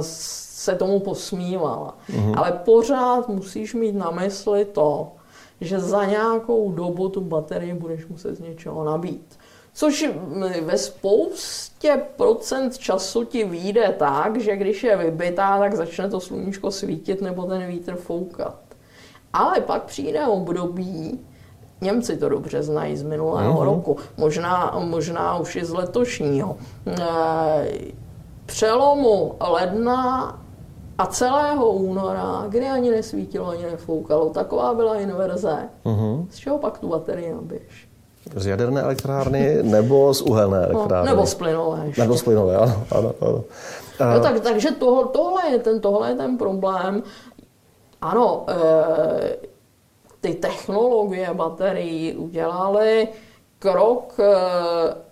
se 0.00 0.74
tomu 0.74 1.00
posmívala. 1.00 1.98
Mm-hmm. 2.10 2.34
Ale 2.36 2.52
pořád 2.52 3.28
musíš 3.28 3.74
mít 3.74 3.92
na 3.92 4.10
mysli 4.10 4.64
to, 4.64 5.12
že 5.60 5.80
za 5.80 6.04
nějakou 6.04 6.72
dobu 6.72 7.08
tu 7.08 7.20
baterii 7.20 7.74
budeš 7.74 8.06
muset 8.06 8.34
z 8.34 8.40
něčeho 8.40 8.84
nabít. 8.84 9.38
Což 9.74 10.08
ve 10.62 10.78
spoustě 10.78 12.02
procent 12.16 12.78
času 12.78 13.24
ti 13.24 13.44
vyjde 13.44 13.94
tak, 13.98 14.40
že 14.40 14.56
když 14.56 14.84
je 14.84 14.96
vybitá, 14.96 15.58
tak 15.58 15.74
začne 15.74 16.10
to 16.10 16.20
sluníčko 16.20 16.70
svítit 16.70 17.22
nebo 17.22 17.42
ten 17.42 17.66
vítr 17.66 17.96
foukat. 17.96 18.58
Ale 19.32 19.60
pak 19.60 19.82
přijde 19.82 20.26
období, 20.26 21.20
Němci 21.84 22.16
to 22.16 22.28
dobře 22.28 22.62
znají 22.62 22.96
z 22.96 23.02
minulého 23.02 23.60
mm-hmm. 23.60 23.64
roku, 23.64 23.96
možná, 24.16 24.74
možná 24.78 25.38
už 25.38 25.56
i 25.56 25.64
z 25.64 25.72
letošního, 25.72 26.56
e, 26.86 27.68
přelomu 28.46 29.34
ledna 29.40 30.38
a 30.98 31.06
celého 31.06 31.70
února, 31.70 32.44
kdy 32.48 32.68
ani 32.68 32.90
nesvítilo, 32.90 33.48
ani 33.48 33.62
nefoukalo, 33.62 34.30
taková 34.30 34.74
byla 34.74 34.96
inverze. 34.96 35.58
Uh-huh. 35.84 36.26
Z 36.30 36.36
čeho 36.36 36.58
pak 36.58 36.78
tu 36.78 36.88
baterii 36.88 37.32
nabiješ? 37.32 37.88
Z 38.36 38.46
jaderné 38.46 38.80
elektrárny 38.80 39.58
nebo 39.62 40.14
z 40.14 40.22
uhelné 40.22 40.60
no, 40.60 40.64
elektrárny? 40.64 41.10
No, 41.10 41.16
nebo 41.16 41.26
z 41.26 41.34
plynové. 41.34 41.86
Ještě. 41.86 42.00
Nebo 42.00 42.16
z 42.16 42.22
plynové, 42.22 42.56
ano. 42.56 42.84
ano, 42.90 43.12
ano. 43.20 43.44
No, 44.14 44.20
tak, 44.20 44.40
takže 44.40 44.70
tohle, 44.70 45.04
tohle, 45.12 45.50
je 45.50 45.58
ten, 45.58 45.80
tohle 45.80 46.08
je 46.08 46.14
ten 46.14 46.38
problém. 46.38 47.02
Ano, 48.00 48.44
e, 48.48 49.53
ty 50.24 50.34
technologie 50.34 51.28
baterií 51.34 52.16
udělaly 52.16 53.08
krok 53.58 54.16
e, 54.18 54.24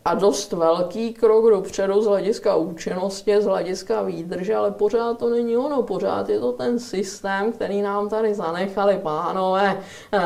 a 0.05 0.15
dost 0.15 0.53
velký 0.53 1.13
krok 1.13 1.51
dopředu 1.51 2.03
z 2.03 2.07
hlediska 2.07 2.57
účinnosti, 2.57 3.43
z 3.43 3.45
hlediska 3.45 4.03
výdrže, 4.03 4.57
ale 4.57 4.71
pořád 4.71 5.19
to 5.19 5.31
není 5.31 5.57
ono, 5.57 5.83
pořád 5.83 6.29
je 6.29 6.41
to 6.41 6.53
ten 6.53 6.79
systém, 6.79 7.53
který 7.53 7.83
nám 7.83 8.09
tady 8.09 8.35
zanechali 8.35 8.99
pánové 9.03 9.77
e, 9.77 10.21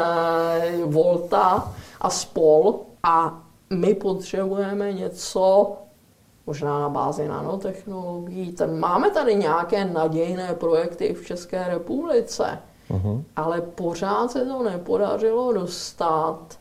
Volta 0.85 1.75
a 2.01 2.11
spol 2.11 2.81
a 3.03 3.43
my 3.71 3.95
potřebujeme 3.95 4.93
něco 4.93 5.73
možná 6.47 6.79
na 6.79 6.89
bázi 6.89 7.29
nanotechnologií. 7.29 8.53
Ten, 8.53 8.79
máme 8.79 9.11
tady 9.11 9.35
nějaké 9.35 9.85
nadějné 9.85 10.55
projekty 10.55 11.15
v 11.15 11.27
České 11.27 11.65
republice, 11.69 12.59
uh-huh. 12.91 13.23
ale 13.37 13.61
pořád 13.61 14.31
se 14.31 14.45
to 14.45 14.63
nepodařilo 14.63 15.53
dostat 15.53 16.59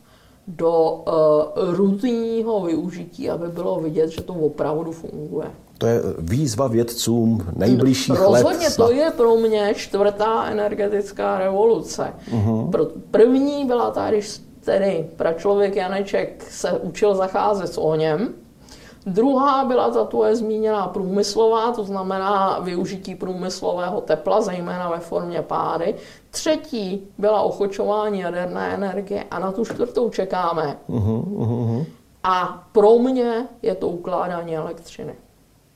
do 0.47 1.03
uh, 1.07 1.75
rutinního 1.75 2.61
využití, 2.61 3.29
aby 3.29 3.47
bylo 3.47 3.79
vidět, 3.79 4.09
že 4.09 4.21
to 4.21 4.33
opravdu 4.33 4.91
funguje. 4.91 5.47
To 5.77 5.87
je 5.87 6.01
výzva 6.19 6.67
vědcům 6.67 7.45
nejbližších 7.55 8.19
no, 8.19 8.25
Rozhodně 8.25 8.67
let. 8.67 8.75
to 8.77 8.91
je 8.91 9.11
pro 9.11 9.35
mě 9.35 9.73
čtvrtá 9.75 10.45
energetická 10.45 11.39
revoluce. 11.39 12.13
Uh-huh. 12.31 12.89
První 13.11 13.65
byla 13.65 13.91
ta, 13.91 14.09
když 14.09 14.41
tedy 14.65 15.09
pračlověk 15.15 15.75
Janeček 15.75 16.45
se 16.49 16.71
učil 16.71 17.15
zacházet 17.15 17.73
s 17.73 17.77
ohněm, 17.77 18.33
Druhá 19.05 19.65
byla 19.65 19.89
ta 19.89 20.05
tvoje 20.05 20.35
zmíněná 20.35 20.87
průmyslová, 20.87 21.71
to 21.71 21.83
znamená 21.83 22.59
využití 22.59 23.15
průmyslového 23.15 24.01
tepla, 24.01 24.41
zejména 24.41 24.89
ve 24.89 24.99
formě 24.99 25.41
páry. 25.41 25.95
Třetí 26.29 27.07
byla 27.17 27.41
ochočování 27.41 28.19
jaderné 28.19 28.73
energie 28.73 29.25
a 29.31 29.39
na 29.39 29.51
tu 29.51 29.65
čtvrtou 29.65 30.09
čekáme. 30.09 30.77
Uh-huh, 30.89 31.23
uh-huh. 31.23 31.85
A 32.23 32.67
pro 32.71 32.99
mě 32.99 33.47
je 33.61 33.75
to 33.75 33.87
ukládání 33.87 34.57
elektřiny. 34.57 35.15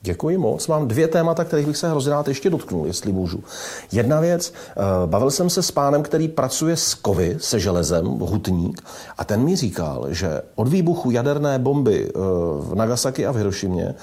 Děkuji 0.02 0.38
moc. 0.38 0.68
Mám 0.68 0.88
dvě 0.88 1.08
témata, 1.08 1.44
kterých 1.44 1.66
bych 1.66 1.76
se 1.76 1.90
hrozně 1.90 2.10
rád 2.10 2.28
ještě 2.28 2.50
dotknul, 2.50 2.86
jestli 2.86 3.12
můžu. 3.12 3.44
Jedna 3.92 4.20
věc, 4.20 4.52
eh, 4.52 4.82
bavil 5.06 5.30
jsem 5.30 5.50
se 5.50 5.62
s 5.62 5.70
pánem, 5.70 6.02
který 6.02 6.28
pracuje 6.28 6.76
s 6.76 6.94
kovy, 6.94 7.36
se 7.40 7.60
železem, 7.60 8.06
hutník, 8.06 8.82
a 9.18 9.24
ten 9.24 9.44
mi 9.44 9.56
říkal, 9.56 10.06
že 10.08 10.42
od 10.54 10.68
výbuchu 10.68 11.10
jaderné 11.10 11.58
bomby 11.58 12.08
eh, 12.08 12.18
v 12.60 12.74
Nagasaki 12.74 13.26
a 13.26 13.32
v 13.32 13.36
Hirošimě 13.36 13.94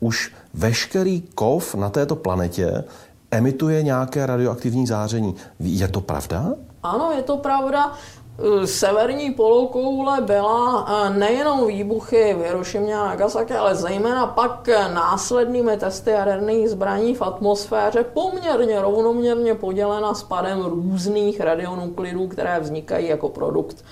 už 0.00 0.32
veškerý 0.54 1.22
kov 1.34 1.74
na 1.74 1.90
této 1.90 2.16
planetě 2.16 2.84
emituje 3.30 3.82
nějaké 3.82 4.26
radioaktivní 4.26 4.86
záření. 4.86 5.34
Je 5.60 5.88
to 5.88 6.00
pravda? 6.00 6.54
Ano, 6.82 7.12
je 7.16 7.22
to 7.22 7.36
pravda. 7.36 7.92
Eh, 8.38 8.66
severní 8.66 9.30
polokoule 9.30 10.20
byla 10.20 10.86
eh, 10.88 11.10
nejenom 11.18 11.66
výbuchy 11.66 12.34
v 12.34 12.42
Hirošimě 12.44 12.96
a 12.96 13.06
Nagasaki, 13.06 13.54
ale 13.54 13.74
zejména 13.74 14.26
pak 14.26 14.68
eh, 14.68 14.88
následnými 14.94 15.76
testy 15.76 16.10
jaderných 16.10 16.68
zbraní 16.70 17.14
v 17.14 17.22
atmosféře 17.22 18.04
poměrně 18.04 18.80
rovnoměrně 18.82 19.54
podělena 19.54 20.14
spadem 20.14 20.64
různých 20.64 21.40
radionuklidů, 21.40 22.28
které 22.28 22.60
vznikají 22.60 23.08
jako 23.08 23.28
produkt 23.28 23.84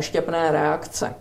štěpné 0.00 0.50
reakce. 0.50 1.14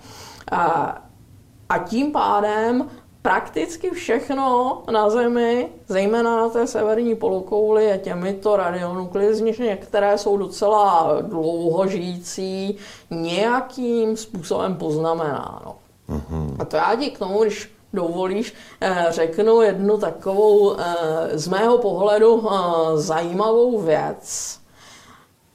A 1.70 1.78
tím 1.78 2.11
pádem 2.11 2.89
prakticky 3.26 3.90
všechno 3.90 4.82
na 4.92 5.10
Zemi, 5.10 5.70
zejména 5.88 6.38
na 6.38 6.50
té 6.50 6.68
severní 6.68 7.16
polokouli, 7.16 7.86
je 7.86 7.98
těmito 7.98 8.56
radionuklidy, 8.56 9.36
z 9.36 9.42
nich 9.42 9.60
některé 9.60 10.18
jsou 10.18 10.38
docela 10.38 11.18
dlouho 11.22 11.88
žijící, 11.88 12.78
nějakým 13.10 14.18
způsobem 14.18 14.76
poznamenáno. 14.76 15.76
Mm-hmm. 16.10 16.56
A 16.60 16.66
to 16.66 16.76
já 16.76 16.96
ti 16.96 17.10
k 17.10 17.20
tomu, 17.20 17.44
když 17.44 17.72
dovolíš, 17.94 18.54
eh, 18.82 19.06
řeknu 19.10 19.62
jednu 19.62 19.98
takovou 19.98 20.76
eh, 20.80 20.86
z 21.34 21.48
mého 21.48 21.78
pohledu 21.78 22.48
eh, 22.48 22.58
zajímavou 22.98 23.82
věc. 23.82 24.60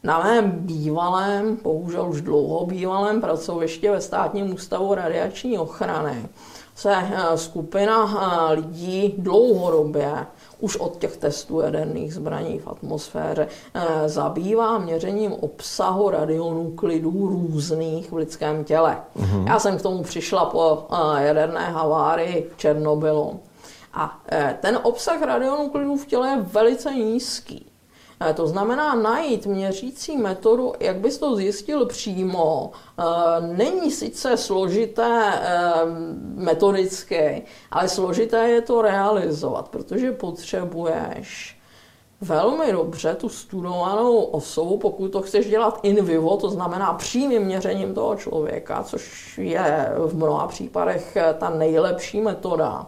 Na 0.03 0.23
mém 0.23 0.51
bývalém, 0.51 1.59
bohužel 1.62 2.09
už 2.09 2.21
dlouho 2.21 2.66
bývalém 2.66 3.21
pracoviště 3.21 3.91
ve 3.91 4.01
státním 4.01 4.55
ústavu 4.55 4.95
radiační 4.95 5.59
ochrany 5.59 6.29
se 6.81 6.97
eh, 6.97 7.39
skupina 7.39 7.97
eh, 8.05 8.55
lidí 8.55 9.14
dlouhodobě 9.18 10.26
už 10.61 10.76
od 10.76 10.97
těch 10.97 11.16
testů 11.16 11.61
jaderných 11.61 12.14
zbraní 12.14 12.59
v 12.59 12.68
atmosféře 12.68 13.49
eh, 13.74 14.09
zabývá 14.09 14.78
měřením 14.78 15.33
obsahu 15.33 16.11
radionuklidů 16.11 17.28
různých 17.28 18.12
v 18.12 18.16
lidském 18.16 18.64
těle. 18.64 18.97
Mm-hmm. 19.16 19.47
Já 19.47 19.59
jsem 19.59 19.78
k 19.78 19.83
tomu 19.83 20.03
přišla 20.03 20.45
po 20.45 20.87
jaderné 21.16 21.70
havárii 21.70 22.51
v 22.55 22.57
Černobylu. 22.57 23.41
A 23.95 24.20
ten 24.61 24.78
obsah 24.83 25.22
radionuklidů 25.22 25.97
v 25.97 26.07
těle 26.07 26.28
je 26.28 26.37
velice 26.37 26.95
nízký. 26.95 27.70
Eh, 28.23 28.35
to 28.35 28.47
znamená 28.47 28.95
najít 28.95 29.47
měřící 29.47 30.16
metodu, 30.16 30.73
jak 30.81 30.97
bys 30.97 31.18
to 31.18 31.37
zjistil 31.37 31.87
přímo, 31.87 32.71
eh, 32.99 33.05
není 33.41 33.91
sice 33.91 34.37
složité 34.37 35.33
eh, 35.43 35.73
metodicky, 36.35 37.43
ale 37.71 37.89
složité 37.89 38.49
je 38.49 38.61
to 38.61 38.83
realizovat, 38.83 39.68
protože 39.68 40.12
potřebuješ 40.12 41.57
velmi 42.21 42.73
dobře 42.73 43.14
tu 43.14 43.29
studovanou 43.29 44.16
osobu, 44.16 44.79
pokud 44.79 45.09
to 45.09 45.23
chceš 45.23 45.49
dělat 45.49 45.81
in 45.83 46.05
vivo, 46.05 46.37
to 46.37 46.51
znamená 46.51 46.93
přímým 46.93 47.43
měřením 47.43 47.95
toho 47.95 48.16
člověka, 48.16 48.83
což 48.83 49.39
je 49.39 49.93
v 49.97 50.16
mnoha 50.16 50.49
případech 50.49 51.16
ta 51.39 51.51
nejlepší 51.51 52.21
metoda, 52.21 52.87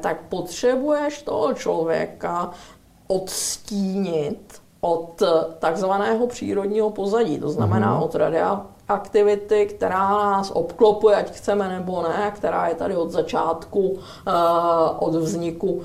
tak 0.00 0.20
potřebuješ 0.28 1.22
toho 1.22 1.54
člověka 1.54 2.52
odstínit 3.06 4.60
od 4.80 5.22
takzvaného 5.58 6.26
přírodního 6.26 6.90
pozadí, 6.90 7.38
to 7.38 7.50
znamená 7.50 7.98
mm-hmm. 7.98 8.04
od 8.04 8.14
radioaktivity, 8.14 9.66
která 9.66 10.10
nás 10.10 10.50
obklopuje, 10.50 11.16
ať 11.16 11.30
chceme 11.30 11.68
nebo 11.68 12.02
ne, 12.02 12.32
která 12.34 12.68
je 12.68 12.74
tady 12.74 12.96
od 12.96 13.10
začátku, 13.10 13.88
uh, 13.88 13.98
od 14.98 15.14
vzniku 15.14 15.70
uh, 15.70 15.82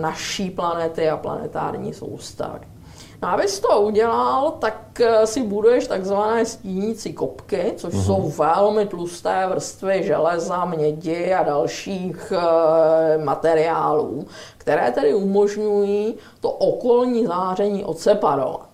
naší 0.00 0.50
planety 0.50 1.10
a 1.10 1.16
planetární 1.16 1.94
soustavy. 1.94 2.75
No, 3.22 3.28
abys 3.28 3.60
to 3.60 3.80
udělal, 3.80 4.50
tak 4.50 5.00
eh, 5.00 5.26
si 5.26 5.42
buduješ 5.42 5.86
takzvané 5.86 6.44
stínící 6.44 7.12
kopky, 7.12 7.72
což 7.76 7.94
mm-hmm. 7.94 8.06
jsou 8.06 8.28
velmi 8.28 8.86
tlusté 8.86 9.46
vrstvy 9.46 10.02
železa, 10.02 10.64
mědi 10.64 11.32
a 11.34 11.42
dalších 11.42 12.32
e, 12.32 13.18
materiálů, 13.18 14.26
které 14.58 14.90
tedy 14.90 15.14
umožňují 15.14 16.14
to 16.40 16.50
okolní 16.50 17.26
záření 17.26 17.84
odseparovat. 17.84 18.68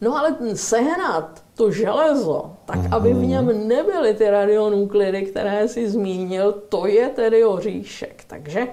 No 0.00 0.18
ale 0.18 0.36
sehnat 0.54 1.42
to 1.54 1.70
železo, 1.70 2.50
tak 2.64 2.76
mm-hmm. 2.76 2.96
aby 2.96 3.12
v 3.12 3.26
něm 3.26 3.68
nebyly 3.68 4.14
ty 4.14 4.30
radionuklidy, 4.30 5.22
které 5.22 5.68
si 5.68 5.90
zmínil, 5.90 6.52
to 6.68 6.86
je 6.86 7.08
tedy 7.08 7.44
oříšek. 7.44 8.24
Takže 8.26 8.66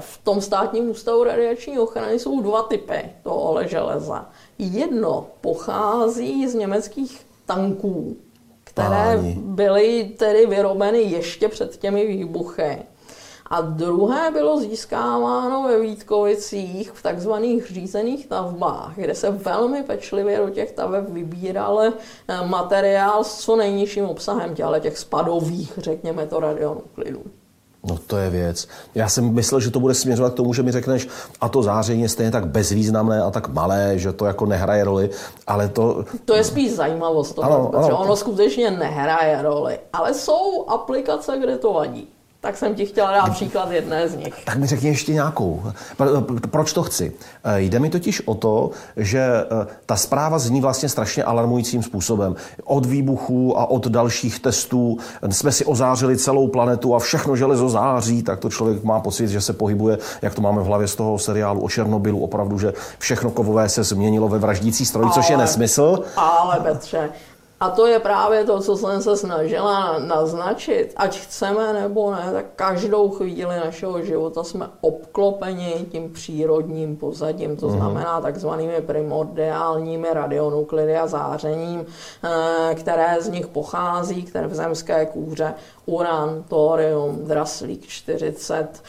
v 0.00 0.24
tom 0.24 0.40
státním 0.40 0.90
ústavu 0.90 1.24
radiační 1.24 1.78
ochrany 1.78 2.18
jsou 2.18 2.40
dva 2.42 2.62
typy 2.62 3.10
toho 3.22 3.64
železa. 3.64 4.30
Jedno 4.58 5.26
pochází 5.40 6.48
z 6.48 6.54
německých 6.54 7.26
tanků, 7.46 8.16
které 8.64 9.16
Páni. 9.16 9.36
byly 9.38 10.14
tedy 10.18 10.46
vyrobeny 10.46 10.98
ještě 10.98 11.48
před 11.48 11.76
těmi 11.76 12.06
výbuchy. 12.06 12.82
A 13.50 13.60
druhé 13.60 14.30
bylo 14.30 14.60
získáváno 14.60 15.62
ve 15.62 15.80
Vítkovicích 15.80 16.92
v 16.92 17.02
takzvaných 17.02 17.66
řízených 17.70 18.26
tavbách, 18.26 18.92
kde 18.96 19.14
se 19.14 19.30
velmi 19.30 19.82
pečlivě 19.82 20.38
do 20.38 20.50
těch 20.50 20.72
tavev 20.72 21.08
vybíral 21.08 21.80
eh, 21.80 21.92
materiál 22.46 23.24
s 23.24 23.38
co 23.38 23.56
nejnižším 23.56 24.04
obsahem 24.04 24.54
těle 24.54 24.80
těch 24.80 24.98
spadových, 24.98 25.72
řekněme 25.76 26.26
to, 26.26 26.40
radionuklidů. 26.40 27.22
No 27.86 27.98
to 28.06 28.16
je 28.16 28.30
věc. 28.30 28.68
Já 28.94 29.08
jsem 29.08 29.34
myslel, 29.34 29.60
že 29.60 29.70
to 29.70 29.80
bude 29.80 29.94
směřovat 29.94 30.32
k 30.32 30.36
tomu, 30.36 30.54
že 30.54 30.62
mi 30.62 30.72
řekneš, 30.72 31.08
a 31.40 31.48
to 31.48 31.62
záření 31.62 32.02
je 32.02 32.08
stejně 32.08 32.32
tak 32.32 32.46
bezvýznamné 32.46 33.22
a 33.22 33.30
tak 33.30 33.48
malé, 33.48 33.98
že 33.98 34.12
to 34.12 34.26
jako 34.26 34.46
nehraje 34.46 34.84
roli, 34.84 35.10
ale 35.46 35.68
to... 35.68 36.04
To 36.24 36.34
je 36.34 36.44
spíš 36.44 36.72
zajímavost 36.72 37.32
toho, 37.32 37.52
ano, 37.52 37.68
protože 37.68 37.90
ano. 37.90 37.98
ono 37.98 38.16
skutečně 38.16 38.70
nehraje 38.70 39.42
roli, 39.42 39.78
ale 39.92 40.14
jsou 40.14 40.68
aplikace, 40.68 41.38
kde 41.38 41.58
to 41.58 41.72
vadí. 41.72 42.08
Tak 42.46 42.56
jsem 42.56 42.74
ti 42.74 42.86
chtěla 42.86 43.12
dát 43.12 43.30
příklad 43.30 43.70
jedné 43.70 44.08
z 44.08 44.16
nich. 44.16 44.44
Tak 44.44 44.56
mi 44.56 44.66
řekni 44.66 44.88
ještě 44.88 45.12
nějakou. 45.12 45.62
Proč 46.50 46.72
to 46.72 46.82
chci? 46.82 47.12
Eh, 47.44 47.60
jde 47.60 47.78
mi 47.78 47.90
totiž 47.90 48.22
o 48.26 48.34
to, 48.34 48.70
že 48.96 49.20
eh, 49.20 49.66
ta 49.86 49.96
zpráva 49.96 50.38
zní 50.38 50.60
vlastně 50.60 50.88
strašně 50.88 51.24
alarmujícím 51.24 51.82
způsobem. 51.82 52.36
Od 52.64 52.86
výbuchů 52.86 53.58
a 53.58 53.70
od 53.70 53.86
dalších 53.86 54.40
testů 54.40 54.98
jsme 55.30 55.52
si 55.52 55.64
ozářili 55.64 56.16
celou 56.16 56.48
planetu 56.48 56.94
a 56.94 56.98
všechno 56.98 57.36
železo 57.36 57.68
září, 57.68 58.22
tak 58.22 58.38
to 58.38 58.50
člověk 58.50 58.84
má 58.84 59.00
pocit, 59.00 59.28
že 59.28 59.40
se 59.40 59.52
pohybuje, 59.52 59.98
jak 60.22 60.34
to 60.34 60.42
máme 60.42 60.62
v 60.62 60.66
hlavě 60.66 60.88
z 60.88 60.96
toho 60.96 61.18
seriálu 61.18 61.60
o 61.60 61.68
Černobylu, 61.68 62.20
opravdu, 62.20 62.58
že 62.58 62.72
všechno 62.98 63.30
kovové 63.30 63.68
se 63.68 63.82
změnilo 63.82 64.28
ve 64.28 64.38
vraždící 64.38 64.86
stroj, 64.86 65.10
což 65.14 65.30
je 65.30 65.36
nesmysl. 65.36 66.04
Ale 66.16 66.60
Petře, 66.60 67.10
a 67.60 67.70
to 67.70 67.86
je 67.86 67.98
právě 67.98 68.44
to, 68.44 68.60
co 68.60 68.76
jsem 68.76 69.02
se 69.02 69.16
snažila 69.16 69.98
naznačit. 69.98 70.92
Ať 70.96 71.18
chceme 71.18 71.72
nebo 71.72 72.10
ne, 72.10 72.32
tak 72.32 72.44
každou 72.56 73.10
chvíli 73.10 73.56
našeho 73.56 74.02
života 74.02 74.44
jsme 74.44 74.68
obklopeni 74.80 75.86
tím 75.92 76.12
přírodním 76.12 76.96
pozadím, 76.96 77.56
to 77.56 77.68
mhm. 77.68 77.76
znamená 77.76 78.20
takzvanými 78.20 78.80
primordiálními 78.80 80.08
radionuklidy 80.12 80.96
a 80.96 81.06
zářením, 81.06 81.86
eh, 82.24 82.74
které 82.74 83.16
z 83.20 83.28
nich 83.28 83.46
pochází, 83.46 84.22
které 84.22 84.46
v 84.46 84.54
zemské 84.54 85.06
kůře, 85.06 85.54
uran, 85.86 86.44
thorium, 86.48 87.24
draslík 87.24 87.86
40, 87.86 88.82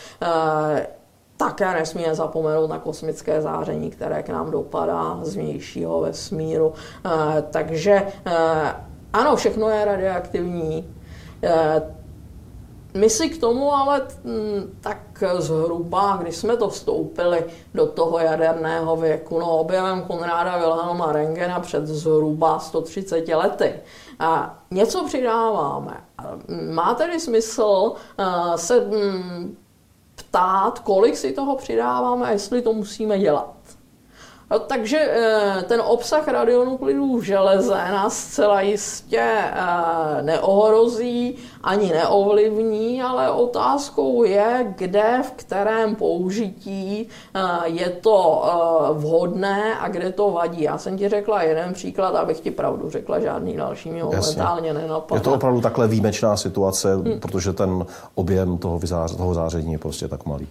také 1.38 1.74
nesmíme 1.74 2.16
zapomenout 2.16 2.68
na 2.68 2.80
kosmické 2.80 3.42
záření, 3.42 3.90
které 3.90 4.24
k 4.24 4.30
nám 4.30 4.52
dopadá 4.52 5.20
z 5.22 5.36
vnějšího 5.36 6.02
vesmíru. 6.02 6.74
Eh, 7.06 7.44
takže 7.52 8.08
eh, 8.26 8.76
ano, 9.14 9.36
všechno 9.36 9.70
je 9.70 9.86
radioaktivní. 9.86 10.96
Eh, 11.44 11.82
my 12.94 13.10
si 13.10 13.30
k 13.30 13.40
tomu 13.40 13.74
ale 13.74 14.02
hm, 14.24 14.78
tak 14.82 15.24
zhruba, 15.38 16.18
když 16.22 16.36
jsme 16.36 16.58
to 16.58 16.70
vstoupili 16.70 17.46
do 17.74 17.88
toho 17.88 18.20
jaderného 18.20 18.96
věku, 18.96 19.40
no 19.40 19.58
objevem 19.58 20.02
Konráda 20.02 20.58
Wilhelma 20.58 21.12
Rengena 21.12 21.60
před 21.60 21.88
zhruba 21.88 22.60
130 22.60 23.28
lety, 23.28 23.74
a 24.20 24.60
něco 24.72 25.06
přidáváme. 25.06 26.04
Má 26.72 26.94
tedy 26.94 27.20
smysl 27.20 27.94
se 28.56 28.80
hm, 28.80 29.58
ptát, 30.30 30.80
kolik 30.80 31.18
si 31.18 31.34
toho 31.34 31.56
přidáváme 31.56 32.26
a 32.26 32.32
jestli 32.32 32.62
to 32.62 32.74
musíme 32.74 33.20
dělat. 33.20 33.57
No, 34.52 34.60
takže 34.60 34.98
eh, 34.98 35.64
ten 35.68 35.82
obsah 35.82 36.28
radionuklidů 36.28 37.18
v 37.18 37.24
železe 37.24 37.74
nás 37.74 38.18
zcela 38.18 38.62
jistě 38.62 39.22
eh, 39.22 40.22
neohrozí 40.22 41.36
ani 41.64 41.90
neovlivní, 41.90 43.04
ale 43.04 43.32
otázkou 43.32 44.24
je, 44.24 44.74
kde, 44.78 45.22
v 45.24 45.32
kterém 45.32 45.96
použití 45.96 47.08
eh, 47.36 47.40
je 47.66 47.90
to 47.90 48.44
vhodné 48.94 49.80
a 49.80 49.88
kde 49.88 50.12
to 50.12 50.32
vadí. 50.32 50.64
Já 50.64 50.78
jsem 50.78 50.98
ti 50.98 51.10
řekla 51.10 51.44
jeden 51.44 51.74
příklad, 51.74 52.16
abych 52.16 52.40
ti 52.40 52.52
pravdu 52.52 52.90
řekla, 52.90 53.20
žádný 53.20 53.58
další 53.58 53.92
mě 53.92 54.04
momentálně 54.04 54.74
nenapadá. 54.74 55.20
Je 55.20 55.24
to 55.24 55.34
opravdu 55.34 55.62
takhle 55.62 55.88
výjimečná 55.88 56.38
situace, 56.38 56.96
hmm. 56.96 57.20
protože 57.20 57.54
ten 57.54 57.86
objem 58.16 58.58
toho, 58.58 58.80
vyzář, 58.80 59.16
toho 59.16 59.34
záření 59.34 59.72
je 59.72 59.80
prostě 59.80 60.08
tak 60.08 60.26
malý. 60.26 60.48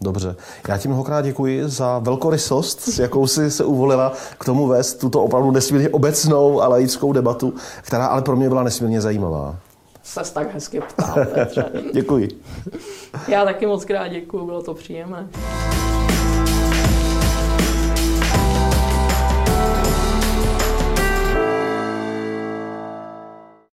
Dobře. 0.00 0.36
Já 0.68 0.78
ti 0.78 0.88
mnohokrát 0.88 1.20
děkuji 1.20 1.68
za 1.68 1.98
velkorysost, 1.98 2.80
s 2.80 2.98
jakou 2.98 3.26
si 3.26 3.50
se 3.50 3.64
uvolila 3.64 4.12
k 4.38 4.44
tomu 4.44 4.66
vést 4.66 4.94
tuto 4.94 5.22
opravdu 5.22 5.50
nesmírně 5.50 5.88
obecnou 5.88 6.62
a 6.62 6.68
laickou 6.68 7.12
debatu, 7.12 7.54
která 7.82 8.06
ale 8.06 8.22
pro 8.22 8.36
mě 8.36 8.48
byla 8.48 8.62
nesmírně 8.62 9.00
zajímavá. 9.00 9.56
Se 10.02 10.34
tak 10.34 10.54
hezky 10.54 10.80
ptá, 10.88 11.14
děkuji. 11.92 12.28
Já 13.28 13.44
taky 13.44 13.66
moc 13.66 13.84
krát 13.84 14.08
děkuji, 14.08 14.46
bylo 14.46 14.62
to 14.62 14.74
příjemné. 14.74 15.28